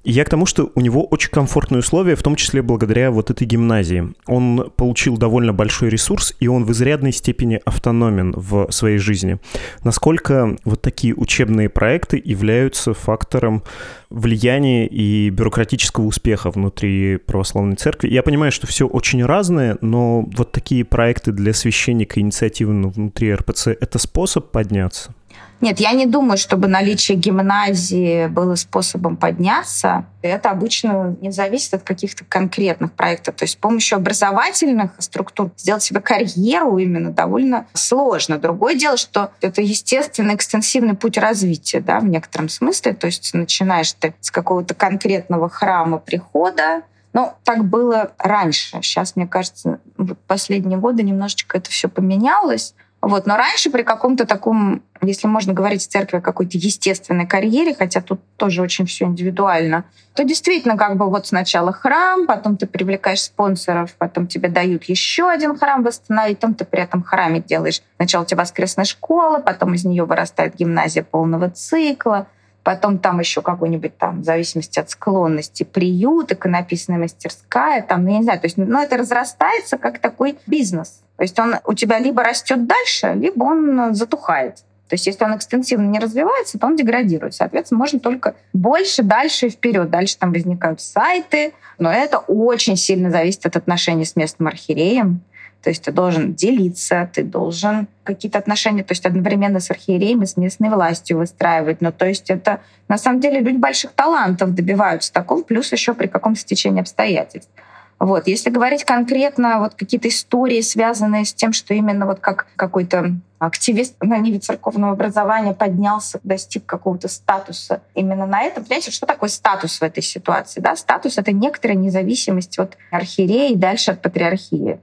Я 0.09 0.23
к 0.23 0.29
тому, 0.29 0.45
что 0.45 0.71
у 0.73 0.79
него 0.79 1.03
очень 1.03 1.31
комфортные 1.31 1.79
условия, 1.79 2.15
в 2.15 2.23
том 2.23 2.37
числе 2.37 2.61
благодаря 2.61 3.11
вот 3.11 3.29
этой 3.29 3.45
гимназии. 3.45 4.13
Он 4.25 4.71
получил 4.77 5.17
довольно 5.17 5.51
большой 5.51 5.89
ресурс, 5.89 6.33
и 6.39 6.47
он 6.47 6.63
в 6.63 6.71
изрядной 6.71 7.11
степени 7.11 7.59
автономен 7.65 8.31
в 8.33 8.71
своей 8.71 8.99
жизни. 8.99 9.37
Насколько 9.83 10.55
вот 10.63 10.81
такие 10.81 11.13
учебные 11.13 11.67
проекты 11.67 12.21
являются 12.23 12.93
фактором 12.93 13.63
влияния 14.09 14.87
и 14.87 15.29
бюрократического 15.29 16.05
успеха 16.05 16.51
внутри 16.51 17.17
православной 17.17 17.75
церкви. 17.75 18.07
Я 18.07 18.23
понимаю, 18.23 18.53
что 18.53 18.65
все 18.65 18.87
очень 18.87 19.25
разное, 19.25 19.77
но 19.81 20.21
вот 20.21 20.53
такие 20.53 20.85
проекты 20.85 21.33
для 21.33 21.51
священника, 21.51 22.21
инициативы 22.21 22.89
внутри 22.89 23.33
РПЦ— 23.33 23.67
это 23.81 23.99
способ 23.99 24.51
подняться? 24.51 25.13
Нет, 25.59 25.79
я 25.79 25.91
не 25.93 26.05
думаю, 26.05 26.37
чтобы 26.37 26.67
наличие 26.67 27.17
гимназии 27.17 28.27
было 28.27 28.53
способом 28.55 29.17
подняться. 29.17 30.05
Это 30.21 30.51
обычно 30.51 31.15
не 31.19 31.31
зависит 31.31 31.73
от 31.73 31.83
каких-то 31.83 32.23
конкретных 32.25 32.91
проектов. 32.91 33.35
То 33.35 33.43
есть 33.43 33.53
с 33.53 33.57
помощью 33.57 33.95
образовательных 33.95 34.91
структур 34.99 35.49
сделать 35.57 35.81
себе 35.81 35.99
карьеру 35.99 36.77
именно 36.77 37.11
довольно 37.11 37.65
сложно. 37.73 38.37
Другое 38.37 38.75
дело, 38.75 38.97
что 38.97 39.31
это 39.41 39.63
естественный 39.63 40.35
экстенсивный 40.35 40.93
путь 40.93 41.17
развития 41.17 41.79
да, 41.79 41.99
в 41.99 42.05
некотором 42.05 42.49
смысле. 42.49 42.93
То 42.93 43.07
есть 43.07 43.33
начинаешь 43.33 43.93
ты 43.93 44.13
с 44.21 44.29
какого-то 44.29 44.75
конкретного 44.75 45.49
храма 45.49 45.97
прихода, 45.97 46.83
ну, 47.13 47.33
так 47.43 47.65
было 47.65 48.11
раньше. 48.19 48.79
Сейчас, 48.83 49.15
мне 49.15 49.25
кажется, 49.25 49.79
в 49.97 50.13
последние 50.27 50.77
годы 50.77 51.01
немножечко 51.01 51.57
это 51.57 51.71
все 51.71 51.87
поменялось. 51.87 52.75
Вот. 53.01 53.25
Но 53.25 53.37
раньше 53.37 53.69
при 53.69 53.83
каком-то 53.83 54.25
таком, 54.25 54.83
если 55.01 55.27
можно 55.27 55.53
говорить 55.53 55.81
в 55.81 55.87
церкви 55.87 56.17
о 56.17 56.21
какой-то 56.21 56.57
естественной 56.57 57.27
карьере, 57.27 57.73
хотя 57.73 58.01
тут 58.01 58.19
тоже 58.37 58.61
очень 58.61 58.85
все 58.85 59.05
индивидуально, 59.05 59.85
то 60.13 60.23
действительно 60.23 60.77
как 60.77 60.97
бы 60.97 61.09
вот 61.09 61.27
сначала 61.27 61.71
храм, 61.71 62.25
потом 62.27 62.57
ты 62.57 62.67
привлекаешь 62.67 63.21
спонсоров, 63.21 63.95
потом 63.97 64.27
тебе 64.27 64.49
дают 64.49 64.85
еще 64.85 65.29
один 65.29 65.57
храм 65.57 65.83
восстановить, 65.83 66.39
потом 66.39 66.55
ты 66.55 66.65
при 66.65 66.81
этом 66.81 67.03
храме 67.03 67.41
делаешь. 67.41 67.81
Сначала 67.97 68.23
у 68.23 68.25
тебя 68.25 68.41
воскресная 68.41 68.85
школа, 68.85 69.39
потом 69.39 69.73
из 69.73 69.85
нее 69.85 70.05
вырастает 70.05 70.55
гимназия 70.55 71.03
полного 71.03 71.49
цикла, 71.49 72.27
потом 72.63 72.99
там 72.99 73.19
еще 73.19 73.41
какой-нибудь 73.41 73.97
там, 73.97 74.21
в 74.21 74.25
зависимости 74.25 74.77
от 74.77 74.89
склонности, 74.89 75.63
приют, 75.63 76.33
иконописная 76.33 76.97
мастерская, 76.97 77.81
там, 77.81 78.03
ну, 78.03 78.11
я 78.11 78.17
не 78.17 78.23
знаю, 78.23 78.41
то 78.41 78.45
есть, 78.45 78.57
ну, 78.57 78.81
это 78.81 78.97
разрастается 78.97 79.77
как 79.77 79.99
такой 79.99 80.37
бизнес. 80.47 81.01
То 81.15 81.23
есть 81.23 81.39
он 81.39 81.55
у 81.65 81.73
тебя 81.73 81.97
либо 81.99 82.23
растет 82.23 82.67
дальше, 82.67 83.13
либо 83.15 83.43
он 83.43 83.95
затухает. 83.95 84.65
То 84.87 84.93
есть 84.93 85.05
если 85.05 85.23
он 85.25 85.35
экстенсивно 85.35 85.87
не 85.87 85.99
развивается, 85.99 86.57
то 86.57 86.67
он 86.67 86.75
деградирует. 86.75 87.33
Соответственно, 87.33 87.79
можно 87.79 87.99
только 87.99 88.35
больше, 88.53 89.03
дальше 89.03 89.47
и 89.47 89.49
вперед. 89.49 89.89
Дальше 89.89 90.17
там 90.17 90.31
возникают 90.31 90.81
сайты, 90.81 91.53
но 91.77 91.91
это 91.91 92.19
очень 92.19 92.77
сильно 92.77 93.11
зависит 93.11 93.45
от 93.45 93.57
отношений 93.57 94.05
с 94.05 94.15
местным 94.15 94.47
архиереем. 94.47 95.21
То 95.61 95.71
есть 95.71 95.83
ты 95.83 95.91
должен 95.91 96.33
делиться, 96.33 97.09
ты 97.13 97.23
должен 97.23 97.87
какие-то 98.03 98.37
отношения, 98.37 98.83
то 98.83 98.93
есть 98.93 99.05
одновременно 99.05 99.59
с 99.59 99.69
архиереем 99.69 100.21
и 100.21 100.25
с 100.25 100.37
местной 100.37 100.69
властью 100.69 101.17
выстраивать. 101.17 101.81
Но 101.81 101.91
то 101.91 102.05
есть 102.05 102.29
это 102.29 102.61
на 102.87 102.97
самом 102.97 103.19
деле 103.19 103.41
люди 103.41 103.57
больших 103.57 103.91
талантов 103.91 104.53
добиваются 104.53 105.11
такого, 105.11 105.43
плюс 105.43 105.71
еще 105.71 105.93
при 105.93 106.07
каком-то 106.07 106.39
стечении 106.39 106.79
обстоятельств. 106.79 107.51
Вот. 107.99 108.27
Если 108.27 108.49
говорить 108.51 108.83
конкретно 108.83 109.59
вот 109.59 109.73
какие-то 109.73 110.07
истории, 110.07 110.61
связанные 110.61 111.25
с 111.25 111.33
тем, 111.33 111.51
что 111.51 111.73
именно 111.73 112.05
вот 112.05 112.19
как 112.19 112.47
какой-то 112.55 113.13
активист 113.39 113.95
на 114.01 114.17
ниве 114.17 114.39
церковного 114.39 114.93
образования 114.93 115.53
поднялся, 115.53 116.19
достиг 116.23 116.65
какого-то 116.65 117.07
статуса 117.07 117.81
именно 117.95 118.27
на 118.27 118.43
этом. 118.43 118.63
Понимаете, 118.63 118.91
что 118.91 119.05
такое 119.07 119.29
статус 119.29 119.79
в 119.79 119.83
этой 119.83 120.03
ситуации? 120.03 120.61
Да? 120.61 120.75
Статус— 120.75 121.17
это 121.17 121.31
некоторая 121.31 121.77
независимость 121.77 122.59
от 122.59 122.77
архиереи 122.91 123.53
и 123.53 123.55
дальше 123.55 123.91
от 123.91 124.01
патриархии. 124.01 124.79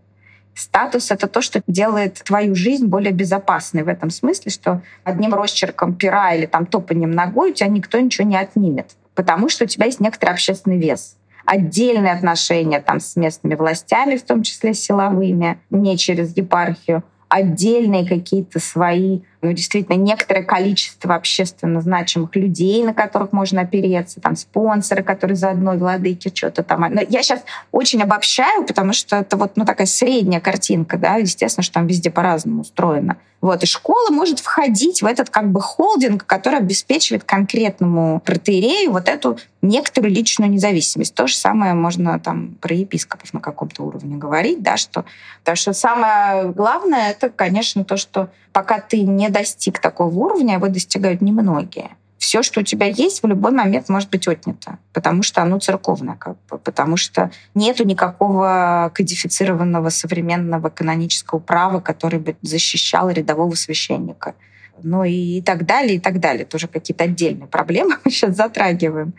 Статус— 0.55 1.11
это 1.12 1.27
то, 1.27 1.40
что 1.40 1.62
делает 1.66 2.22
твою 2.24 2.55
жизнь 2.55 2.87
более 2.87 3.12
безопасной 3.12 3.83
в 3.83 3.88
этом 3.88 4.11
смысле, 4.11 4.50
что 4.50 4.83
одним 5.03 5.35
росчерком 5.35 5.94
пера 5.94 6.33
или 6.35 6.46
там 6.46 6.66
топанием 6.66 7.11
ногой 7.11 7.50
у 7.50 7.55
тебя 7.55 7.68
никто 7.68 7.98
ничего 7.98 8.27
не 8.27 8.37
отнимет, 8.37 8.90
потому 9.14 9.48
что 9.48 9.64
у 9.64 9.66
тебя 9.66 9.87
есть 9.87 9.98
некоторый 9.98 10.31
общественный 10.31 10.79
вес 10.79 11.16
отдельные 11.44 12.12
отношения 12.12 12.80
там 12.80 13.00
с 13.00 13.16
местными 13.16 13.54
властями, 13.54 14.16
в 14.16 14.22
том 14.22 14.42
числе 14.42 14.74
силовыми, 14.74 15.59
не 15.70 15.96
через 15.96 16.37
епархию, 16.37 17.02
отдельные 17.28 18.07
какие-то 18.07 18.61
свои 18.61 19.20
действительно 19.52 19.96
некоторое 19.96 20.42
количество 20.42 21.14
общественно 21.14 21.80
значимых 21.80 22.35
людей, 22.37 22.83
на 22.83 22.94
которых 22.94 23.33
можно 23.33 23.62
опереться, 23.62 24.20
там 24.20 24.37
спонсоры, 24.37 25.02
которые 25.02 25.37
за 25.37 25.50
одной 25.50 25.76
владыки 25.76 26.33
что-то 26.35 26.62
там. 26.62 26.80
Но 26.90 27.00
я 27.09 27.22
сейчас 27.22 27.42
очень 27.72 28.02
обобщаю, 28.02 28.64
потому 28.64 28.92
что 28.92 29.16
это 29.16 29.37
вот 29.37 29.57
ну, 29.57 29.64
такая 29.64 29.87
средняя 29.87 30.40
картинка, 30.40 30.96
да, 30.96 31.16
естественно, 31.16 31.62
что 31.62 31.74
там 31.74 31.87
везде 31.87 32.11
по-разному 32.11 32.62
устроено. 32.62 33.16
Вот, 33.44 33.62
и 33.62 33.66
школа 33.66 34.09
может 34.09 34.38
входить 34.38 35.02
в 35.02 35.04
этот 35.04 35.28
как 35.28 35.52
бы 35.52 35.61
холдинг, 35.61 36.24
который 36.24 36.61
обеспечивает 36.61 37.24
конкретному 37.24 38.20
протеерею 38.20 38.90
вот 38.90 39.07
эту 39.07 39.37
некоторую 39.61 40.14
личную 40.14 40.50
независимость. 40.50 41.14
То 41.14 41.26
же 41.26 41.37
самое 41.37 41.74
можно 41.74 42.18
там 42.18 42.54
про 42.62 42.74
епископов 42.74 43.35
на 43.35 43.40
каком-то 43.40 43.83
уровне 43.83 44.16
говорить, 44.16 44.62
да, 44.62 44.78
что... 44.78 45.04
Потому 45.40 45.57
что 45.57 45.74
самое 45.74 46.52
главное, 46.52 47.11
это, 47.11 47.28
конечно, 47.28 47.85
то, 47.85 47.98
что 47.98 48.30
пока 48.55 48.81
ты 48.81 49.03
не 49.03 49.29
достиг 49.29 49.81
такого 49.81 50.14
уровня, 50.14 50.55
его 50.55 50.69
достигают 50.69 51.21
немногие. 51.21 51.90
Все, 52.19 52.43
что 52.43 52.61
у 52.61 52.62
тебя 52.62 52.87
есть, 52.87 53.23
в 53.23 53.27
любой 53.27 53.51
момент 53.51 53.88
может 53.90 54.09
быть 54.09 54.27
отнято, 54.29 54.79
потому 54.95 55.23
что 55.23 55.43
оно 55.43 55.59
церковное, 55.59 56.14
как 56.14 56.37
бы, 56.49 56.59
потому 56.59 56.97
что 56.97 57.31
нету 57.55 57.85
никакого 57.85 58.90
кодифицированного 58.95 59.90
современного 59.90 60.71
канонического 60.71 61.40
права, 61.40 61.81
который 61.81 62.21
бы 62.21 62.37
защищал 62.40 63.11
рядового 63.11 63.55
священника. 63.57 64.35
Ну 64.83 65.05
и 65.05 65.43
так 65.43 65.67
далее, 65.67 65.97
и 65.97 66.01
так 66.01 66.21
далее. 66.21 66.47
Тоже 66.47 66.69
какие-то 66.69 67.05
отдельные 67.05 67.49
проблемы 67.49 67.97
мы 68.05 68.11
сейчас 68.11 68.37
затрагиваем. 68.37 69.14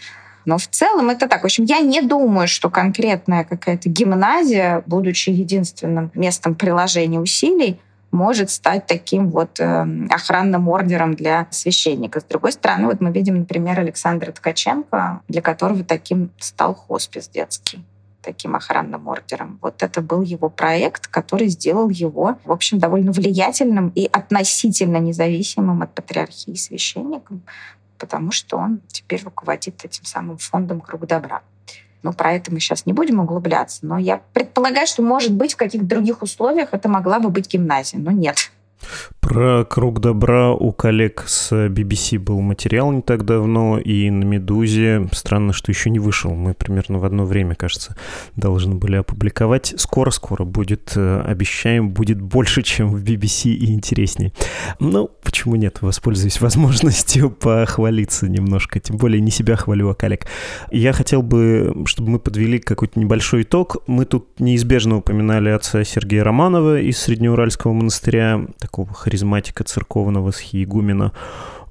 Но 0.46 0.58
в 0.58 0.68
целом 0.68 1.10
это 1.10 1.28
так. 1.28 1.42
В 1.42 1.46
общем, 1.46 1.66
я 1.66 1.80
не 1.80 2.02
думаю, 2.02 2.48
что 2.48 2.70
конкретная 2.70 3.44
какая-то 3.44 3.90
гимназия, 3.90 4.84
будучи 4.86 5.30
единственным 5.30 6.12
местом 6.16 6.56
приложения 6.56 7.20
усилий, 7.20 7.80
может 8.16 8.50
стать 8.50 8.88
таким 8.88 9.30
вот 9.30 9.60
э, 9.60 9.86
охранным 10.10 10.70
ордером 10.70 11.14
для 11.14 11.48
священника. 11.52 12.20
С 12.20 12.24
другой 12.24 12.54
стороны, 12.54 12.88
вот 12.88 13.02
мы 13.02 13.12
видим, 13.12 13.38
например, 13.40 13.80
Александра 13.80 14.32
Ткаченко, 14.32 15.22
для 15.28 15.42
которого 15.42 15.84
таким 15.84 16.32
стал 16.40 16.74
хоспис 16.74 17.28
детский 17.30 17.86
таким 18.26 18.56
охранным 18.56 19.08
ордером. 19.08 19.60
Вот 19.62 19.84
это 19.84 20.02
был 20.02 20.24
его 20.24 20.50
проект, 20.50 21.06
который 21.08 21.48
сделал 21.48 21.90
его, 21.90 22.40
в 22.44 22.52
общем, 22.52 22.80
довольно 22.80 23.12
влиятельным 23.12 23.90
и 23.90 24.10
относительно 24.12 24.98
независимым 24.98 25.84
от 25.84 25.94
патриархии 25.94 26.56
священником, 26.56 27.44
потому 28.00 28.32
что 28.32 28.58
он 28.58 28.82
теперь 28.88 29.24
руководит 29.24 29.86
этим 29.86 30.06
самым 30.06 30.38
фондом 30.38 30.82
«Круг 30.82 31.06
добра». 31.06 31.44
Но 32.06 32.14
про 32.14 32.34
это 32.34 32.54
мы 32.54 32.60
сейчас 32.60 32.86
не 32.86 32.94
будем 32.94 33.20
углубляться. 33.20 33.80
Но 33.82 33.98
я 33.98 34.22
предполагаю, 34.32 34.86
что, 34.86 35.02
может 35.02 35.34
быть, 35.34 35.54
в 35.54 35.58
каких-то 35.58 35.88
других 35.88 36.22
условиях 36.22 36.70
это 36.72 36.88
могла 36.88 37.20
бы 37.20 37.30
быть 37.30 37.52
гимназия. 37.52 37.98
Но 37.98 38.12
нет. 38.12 38.52
Про 39.20 39.66
круг 39.66 40.02
добра 40.02 40.52
у 40.52 40.72
коллег 40.72 41.24
с 41.26 41.52
BBC 41.52 42.20
был 42.20 42.42
материал 42.42 42.92
не 42.92 43.02
так 43.02 43.26
давно, 43.26 43.80
и 43.80 44.12
на 44.12 44.24
«Медузе» 44.24 45.10
странно, 45.14 45.52
что 45.52 45.72
еще 45.72 45.90
не 45.90 45.98
вышел. 45.98 46.36
Мы 46.36 46.54
примерно 46.54 47.00
в 47.00 47.06
одно 47.06 47.26
время, 47.26 47.56
кажется, 47.56 47.96
должны 48.36 48.76
были 48.76 48.98
опубликовать. 48.98 49.74
Скоро-скоро 49.78 50.44
будет, 50.44 50.94
э, 50.96 51.22
обещаем, 51.26 51.90
будет 51.90 52.22
больше, 52.22 52.62
чем 52.62 52.92
в 52.92 53.04
BBC 53.04 53.50
и 53.50 53.74
интереснее. 53.74 54.32
Ну, 54.80 55.10
почему 55.24 55.56
нет? 55.56 55.82
Воспользуюсь 55.82 56.40
возможностью 56.46 57.32
похвалиться 57.32 58.30
немножко, 58.30 58.80
тем 58.80 58.98
более 58.98 59.22
не 59.22 59.32
себя 59.32 59.56
хвалю, 59.56 59.90
а 59.90 59.96
коллег. 59.96 60.28
Я 60.70 60.94
хотел 60.94 61.24
бы, 61.24 61.76
чтобы 61.86 62.12
мы 62.12 62.20
подвели 62.20 62.60
какой-то 62.60 63.00
небольшой 63.00 63.42
итог. 63.42 63.78
Мы 63.88 64.06
тут 64.06 64.40
неизбежно 64.40 64.98
упоминали 64.98 65.50
отца 65.50 65.84
Сергея 65.84 66.24
Романова 66.24 66.80
из 66.80 67.00
Среднеуральского 67.00 67.74
монастыря, 67.74 68.46
такого 68.66 68.94
харизматика 68.94 69.64
церковного 69.64 70.32
схиегумена. 70.32 71.12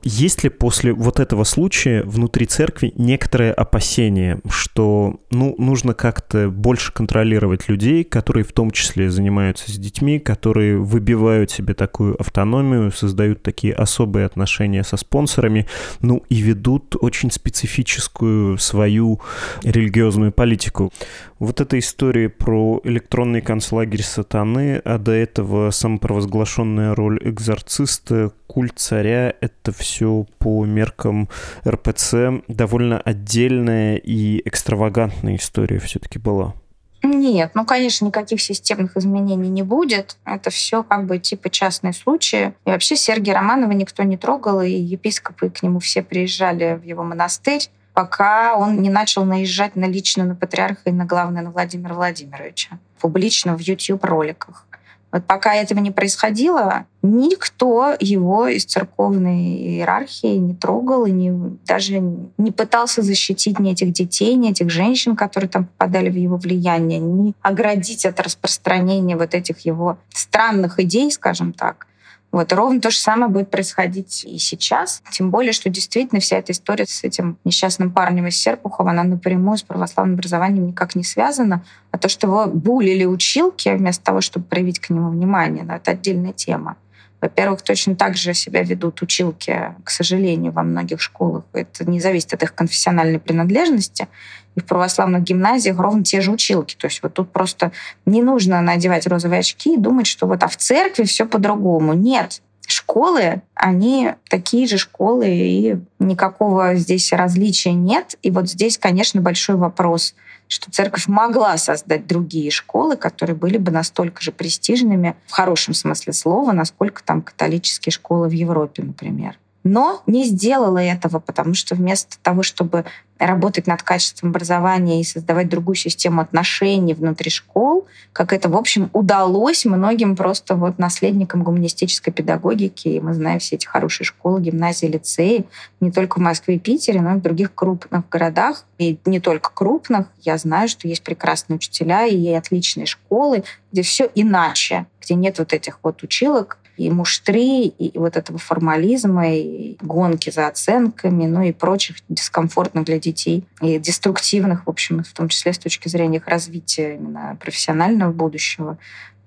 Есть 0.07 0.45
ли 0.45 0.51
после 0.51 0.93
вот 0.93 1.19
этого 1.19 1.45
случая 1.45 2.03
внутри 2.03 2.45
церкви 2.45 2.93
некоторое 2.97 3.55
опасение, 3.55 4.39
что 4.51 5.21
ну, 5.31 5.55
нужно 5.57 5.95
как-то 5.95 6.51
больше 6.51 6.93
контролировать 6.93 7.71
людей, 7.71 8.05
которые 8.05 8.45
в 8.45 8.53
том 8.53 8.71
числе 8.71 9.11
занимаются 9.11 9.73
с 9.73 9.77
детьми, 9.79 10.19
которые 10.19 10.77
выбивают 10.77 11.51
себе 11.51 11.73
такую 11.73 12.21
автономию, 12.21 12.93
создают 12.93 13.43
такие 13.43 13.73
особые 13.73 14.27
отношения 14.27 14.85
со 14.85 14.99
спонсорами, 14.99 15.67
ну 16.01 16.23
и 16.29 16.37
ведут 16.43 16.97
очень 17.01 17.31
специфическую 17.31 18.59
свою 18.59 19.23
религиозную 19.63 20.33
политику. 20.33 20.93
Вот 21.39 21.63
эта 21.63 21.79
история 21.79 22.29
про 22.29 22.81
электронный 22.85 23.41
концлагерь 23.41 24.03
сатаны, 24.03 24.83
а 24.85 24.99
до 24.99 25.13
этого 25.13 25.71
самопровозглашенная 25.71 26.95
роль 26.95 27.19
экзорциста, 27.23 28.33
культ 28.47 28.79
царя— 28.79 29.35
это 29.41 29.73
все 29.73 29.94
по 30.39 30.65
меркам 30.65 31.29
РПЦ 31.67 32.43
довольно 32.49 33.01
отдельная 33.01 33.97
и 33.97 34.41
экстравагантная 34.47 35.37
история 35.37 35.79
все-таки 35.79 36.19
была. 36.19 36.55
Нет, 37.03 37.51
ну, 37.55 37.67
конечно, 37.67 38.07
никаких 38.07 38.41
системных 38.41 38.97
изменений 38.97 39.51
не 39.51 39.63
будет. 39.63 40.17
Это 40.25 40.49
все 40.49 40.83
как 40.83 41.05
бы 41.05 41.19
типа 41.19 41.51
частные 41.51 41.93
случаи. 41.93 42.55
И 42.65 42.71
вообще 42.71 42.97
Сергея 42.97 43.35
Романова 43.35 43.73
никто 43.73 44.03
не 44.05 44.17
трогал, 44.17 44.63
и 44.63 44.71
епископы 44.71 45.51
к 45.51 45.63
нему 45.63 45.81
все 45.81 46.03
приезжали 46.03 46.81
в 46.83 46.85
его 46.85 47.03
монастырь 47.03 47.69
пока 47.95 48.57
он 48.57 48.83
не 48.83 48.91
начал 48.91 49.25
наезжать 49.25 49.77
на 49.77 49.87
лично 49.87 50.25
на 50.25 50.35
патриарха 50.35 50.91
и 50.91 50.93
на 50.93 51.07
главное 51.07 51.43
на 51.43 51.51
Владимира 51.51 51.95
Владимировича 51.95 52.79
публично 53.01 53.57
в 53.57 53.61
YouTube-роликах. 53.61 54.67
Вот 55.15 55.25
пока 55.27 55.55
этого 55.55 55.79
не 55.79 55.93
происходило, 55.93 56.87
никто 57.01 57.95
его 58.01 58.49
из 58.49 58.65
церковной 58.65 59.55
иерархии 59.59 60.39
не 60.39 60.55
трогал 60.55 61.07
и 61.07 61.13
не, 61.13 61.31
даже 61.65 62.01
не 62.37 62.51
пытался 62.51 63.01
защитить 63.01 63.61
ни 63.61 63.71
этих 63.71 63.93
детей, 63.93 64.35
ни 64.35 64.51
этих 64.51 64.71
женщин, 64.71 65.15
которые 65.15 65.49
там 65.49 65.67
попадали 65.67 66.11
в 66.11 66.17
его 66.17 66.37
влияние, 66.37 66.99
ни 66.99 67.33
оградить 67.43 68.05
от 68.05 68.19
распространения 68.19 69.17
вот 69.17 69.37
этих 69.37 69.61
его 69.61 69.99
странных 70.13 70.81
идей, 70.81 71.13
скажем 71.13 71.53
так. 71.53 71.87
Вот 72.35 72.53
ровно 72.53 72.81
то 72.81 72.91
же 72.91 72.99
самое 72.99 73.31
будет 73.31 73.49
происходить 73.49 74.25
и 74.25 74.39
сейчас. 74.39 75.05
Тем 75.13 75.31
более, 75.31 75.53
что 75.53 75.71
действительно 75.71 76.21
вся 76.21 76.37
эта 76.39 76.51
история 76.51 76.85
с 76.85 77.05
этим 77.05 77.39
несчастным 77.45 77.93
парнем 77.93 78.27
из 78.27 78.37
Серпухова, 78.37 78.91
она 78.91 79.05
напрямую 79.05 79.57
с 79.57 79.63
православным 79.63 80.17
образованием 80.17 80.67
никак 80.67 80.97
не 80.97 81.05
связана. 81.05 81.65
А 81.93 81.99
то, 81.99 82.09
что 82.09 82.27
его 82.27 82.47
булили 82.47 83.05
училки, 83.05 83.69
вместо 83.69 84.03
того, 84.03 84.21
чтобы 84.21 84.47
проявить 84.47 84.81
к 84.81 84.91
нему 84.91 85.11
внимание, 85.11 85.63
ну, 85.63 85.75
это 85.75 85.93
отдельная 85.93 86.33
тема. 86.33 86.77
Во-первых, 87.25 87.63
точно 87.63 87.97
так 87.97 88.19
же 88.19 88.35
себя 88.35 88.63
ведут 88.63 89.01
училки, 89.01 89.75
к 89.83 89.89
сожалению, 89.89 90.53
во 90.53 90.63
многих 90.63 91.01
школах. 91.01 91.45
Это 91.55 91.89
не 91.89 91.99
зависит 91.99 92.35
от 92.35 92.43
их 92.43 92.55
конфессиональной 92.55 93.19
принадлежности. 93.19 94.09
И 94.57 94.61
в 94.61 94.67
православных 94.67 95.23
гимназиях 95.23 95.79
ровно 95.79 96.05
те 96.05 96.21
же 96.21 96.31
училки. 96.31 96.77
То 96.79 96.87
есть 96.87 97.03
вот 97.03 97.15
тут 97.15 97.33
просто 97.33 97.73
не 98.05 98.21
нужно 98.21 98.61
надевать 98.61 99.07
розовые 99.07 99.41
очки 99.41 99.73
и 99.73 99.79
думать, 99.79 100.07
что 100.07 100.27
вот 100.27 100.43
а 100.43 100.49
в 100.49 100.59
церкви 100.59 101.05
все 101.05 101.25
по-другому. 101.25 101.95
Нет, 101.95 102.43
школы, 102.85 103.43
они 103.55 104.13
такие 104.29 104.67
же 104.67 104.77
школы, 104.77 105.27
и 105.27 105.77
никакого 105.99 106.75
здесь 106.75 107.13
различия 107.13 107.73
нет. 107.73 108.17
И 108.23 108.31
вот 108.31 108.49
здесь, 108.49 108.79
конечно, 108.79 109.21
большой 109.21 109.57
вопрос– 109.57 110.15
что 110.47 110.71
церковь 110.71 111.09
могла 111.09 111.57
создать 111.57 112.07
другие 112.07 112.51
школы, 112.51 112.97
которые 112.97 113.35
были 113.35 113.57
бы 113.57 113.73
настолько 113.73 114.23
же 114.23 114.31
престижными 114.31 115.17
в 115.27 115.33
хорошем 115.33 115.73
смысле 115.73 116.13
слова, 116.13 116.53
насколько 116.53 117.03
там 117.03 117.23
католические 117.23 117.93
школы 117.93 118.29
в 118.29 118.33
Европе, 118.33 118.83
например 118.83 119.39
но 119.65 120.03
не 120.07 120.25
сделала 120.25 120.79
этого, 120.79 121.19
потому 121.19 121.55
что 121.55 121.75
вместо 121.75 122.19
того, 122.23 122.43
чтобы 122.43 122.85
работать 123.19 123.67
над 123.67 123.83
качеством 123.83 124.31
образования 124.31 125.01
и 125.01 125.05
создавать 125.05 125.49
другую 125.49 125.77
систему 125.77 126.21
отношений 126.21 126.95
внутри 126.95 127.31
школ, 127.31 127.87
как 128.13 128.33
это, 128.33 128.49
в 128.49 128.57
общем, 128.57 128.91
удалось 128.93 129.65
многим 129.65 130.17
просто 130.17 130.57
вот 130.57 130.79
наследникам 130.79 131.43
гуманистической 131.43 132.13
педагогики. 132.13 132.89
И 132.89 133.01
мы 133.01 133.15
знаем 133.15 133.39
все 133.39 133.57
эти 133.57 133.67
хорошие 133.67 134.05
школы, 134.05 134.41
гимназии, 134.41 134.87
лицеи, 134.87 135.47
не 135.81 135.91
только 135.91 136.19
в 136.19 136.23
Москве 136.23 136.57
и 136.57 136.59
Питере, 136.59 137.01
но 137.01 137.13
и 137.15 137.19
в 137.19 137.23
других 137.23 137.55
крупных 137.55 138.09
городах. 138.09 138.65
И 138.79 138.99
не 139.05 139.21
только 139.21 139.51
крупных. 139.53 140.09
Я 140.23 140.37
знаю, 140.37 140.69
что 140.69 140.89
есть 140.89 141.03
прекрасные 141.03 141.57
учителя 141.57 142.07
и 142.07 142.29
отличные 142.33 142.87
школы, 142.87 143.45
где 143.73 143.83
все 143.83 144.11
иначе, 144.15 144.87
где 145.01 145.15
нет 145.15 145.39
вот 145.39 145.53
этих 145.53 145.79
вот 145.83 146.03
училок, 146.03 146.59
и 146.77 146.91
муштри, 146.91 147.67
и 147.67 147.99
вот 147.99 148.17
этого 148.17 148.39
формализма, 148.39 149.31
и 149.31 149.77
гонки 149.81 150.31
за 150.31 150.49
оценками, 150.49 151.27
ну 151.27 151.43
и 151.43 151.53
прочих 151.53 151.97
дискомфортных 152.09 152.85
для 152.85 152.99
детей 152.99 153.45
и 153.61 153.79
деструктивных, 153.79 154.67
в 154.67 154.71
общем, 154.71 155.03
в 155.05 155.13
том 155.13 155.29
числе 155.29 155.53
с 155.53 155.59
точки 155.59 155.89
зрения 155.89 156.19
их 156.19 156.29
развития 156.29 156.97
именно 156.97 157.37
профессионального 157.41 158.13
будущего 158.13 158.79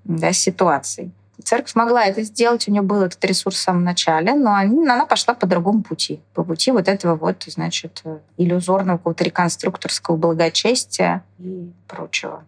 да, 0.04 0.32
ситуаций. 0.32 1.12
Церковь 1.42 1.74
могла 1.76 2.04
это 2.04 2.22
сделать, 2.22 2.66
у 2.66 2.72
нее 2.72 2.82
был 2.82 3.02
этот 3.02 3.24
ресурс 3.24 3.56
в 3.56 3.60
самом 3.60 3.84
начале, 3.84 4.34
но 4.34 4.54
они, 4.54 4.86
она 4.86 5.06
пошла 5.06 5.34
по 5.34 5.46
другому 5.46 5.82
пути. 5.82 6.20
По 6.34 6.42
пути 6.42 6.72
вот 6.72 6.88
этого 6.88 7.14
вот, 7.14 7.44
значит, 7.46 8.02
иллюзорного 8.36 8.98
какого-то 8.98 9.22
реконструкторского 9.22 10.16
благочестия 10.16 11.22
и 11.38 11.70
прочего. 11.86 12.44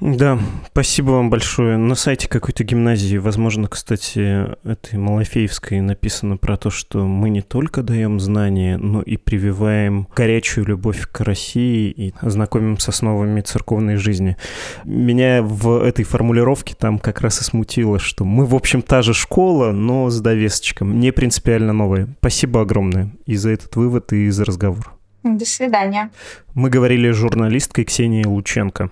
Да, 0.00 0.38
спасибо 0.70 1.10
вам 1.10 1.28
большое. 1.28 1.76
На 1.76 1.96
сайте 1.96 2.28
какой-то 2.28 2.62
гимназии, 2.62 3.16
возможно, 3.16 3.66
кстати, 3.66 4.46
этой 4.64 4.96
Малафеевской 4.98 5.80
написано 5.80 6.36
про 6.36 6.56
то, 6.56 6.70
что 6.70 7.04
мы 7.04 7.30
не 7.30 7.42
только 7.42 7.82
даем 7.82 8.20
знания, 8.20 8.76
но 8.76 9.02
и 9.02 9.16
прививаем 9.16 10.06
горячую 10.14 10.66
любовь 10.66 11.08
к 11.10 11.20
России 11.20 11.90
и 11.90 12.14
знакомим 12.22 12.78
с 12.78 12.88
основами 12.88 13.40
церковной 13.40 13.96
жизни. 13.96 14.36
Меня 14.84 15.42
в 15.42 15.82
этой 15.82 16.04
формулировке 16.04 16.76
там 16.78 17.00
как 17.00 17.20
раз 17.20 17.40
и 17.40 17.44
смутило, 17.44 17.98
что 17.98 18.24
мы, 18.24 18.46
в 18.46 18.54
общем, 18.54 18.82
та 18.82 19.02
же 19.02 19.14
школа, 19.14 19.72
но 19.72 20.10
с 20.10 20.20
довесочком, 20.20 21.00
не 21.00 21.10
принципиально 21.10 21.72
новая. 21.72 22.08
Спасибо 22.20 22.60
огромное 22.60 23.10
и 23.26 23.34
за 23.34 23.50
этот 23.50 23.74
вывод, 23.74 24.12
и 24.12 24.30
за 24.30 24.44
разговор. 24.44 24.94
До 25.24 25.44
свидания. 25.44 26.10
Мы 26.54 26.70
говорили 26.70 27.10
с 27.10 27.16
журналисткой 27.16 27.84
Ксенией 27.84 28.24
Лученко. 28.24 28.90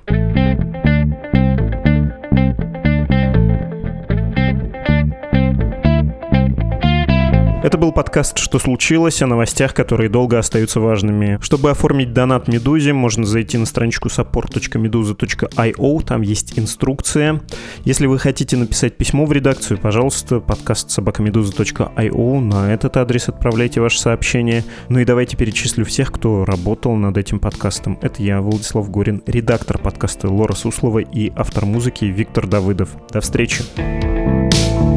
Это 7.67 7.79
был 7.79 7.91
подкаст 7.91 8.39
«Что 8.39 8.61
случилось?» 8.61 9.23
о 9.23 9.27
новостях, 9.27 9.75
которые 9.75 10.09
долго 10.09 10.39
остаются 10.39 10.79
важными. 10.79 11.41
Чтобы 11.43 11.73
оформить 11.73 12.13
донат 12.13 12.47
Медузе, 12.47 12.93
можно 12.93 13.27
зайти 13.27 13.59
на 13.59 13.67
страничку 13.67 14.07
support.meduza.io, 14.07 16.05
там 16.05 16.23
есть 16.23 16.57
инструкция. 16.61 17.41
Если 17.85 18.07
вы 18.07 18.21
хотите 18.21 18.57
написать 18.57 18.97
письмо 18.97 19.27
в 19.27 19.33
редакцию, 19.33 19.81
пожалуйста, 19.81 20.39
подкаст 20.39 20.91
собакамедуза.io, 20.93 22.39
на 22.39 22.73
этот 22.73 22.97
адрес 22.99 23.29
отправляйте 23.29 23.81
ваше 23.81 23.99
сообщение. 23.99 24.63
Ну 24.89 25.01
и 25.01 25.05
давайте 25.05 25.37
перечислю 25.37 25.85
всех, 25.85 26.13
кто 26.13 26.45
работал 26.45 26.95
над 26.95 27.19
этим 27.19 27.41
подкастом. 27.41 27.99
Это 28.01 28.23
я, 28.23 28.43
Владислав 28.43 28.89
Горин, 28.93 29.25
редактор 29.27 29.79
подкаста 29.79 30.29
Лора 30.29 30.55
Суслова 30.55 31.01
и 31.01 31.33
автор 31.35 31.67
музыки 31.67 32.05
Виктор 32.05 32.47
Давыдов. 32.47 32.91
До 33.13 33.21
встречи! 33.21 33.65
thank 33.77 34.91
you 34.91 34.96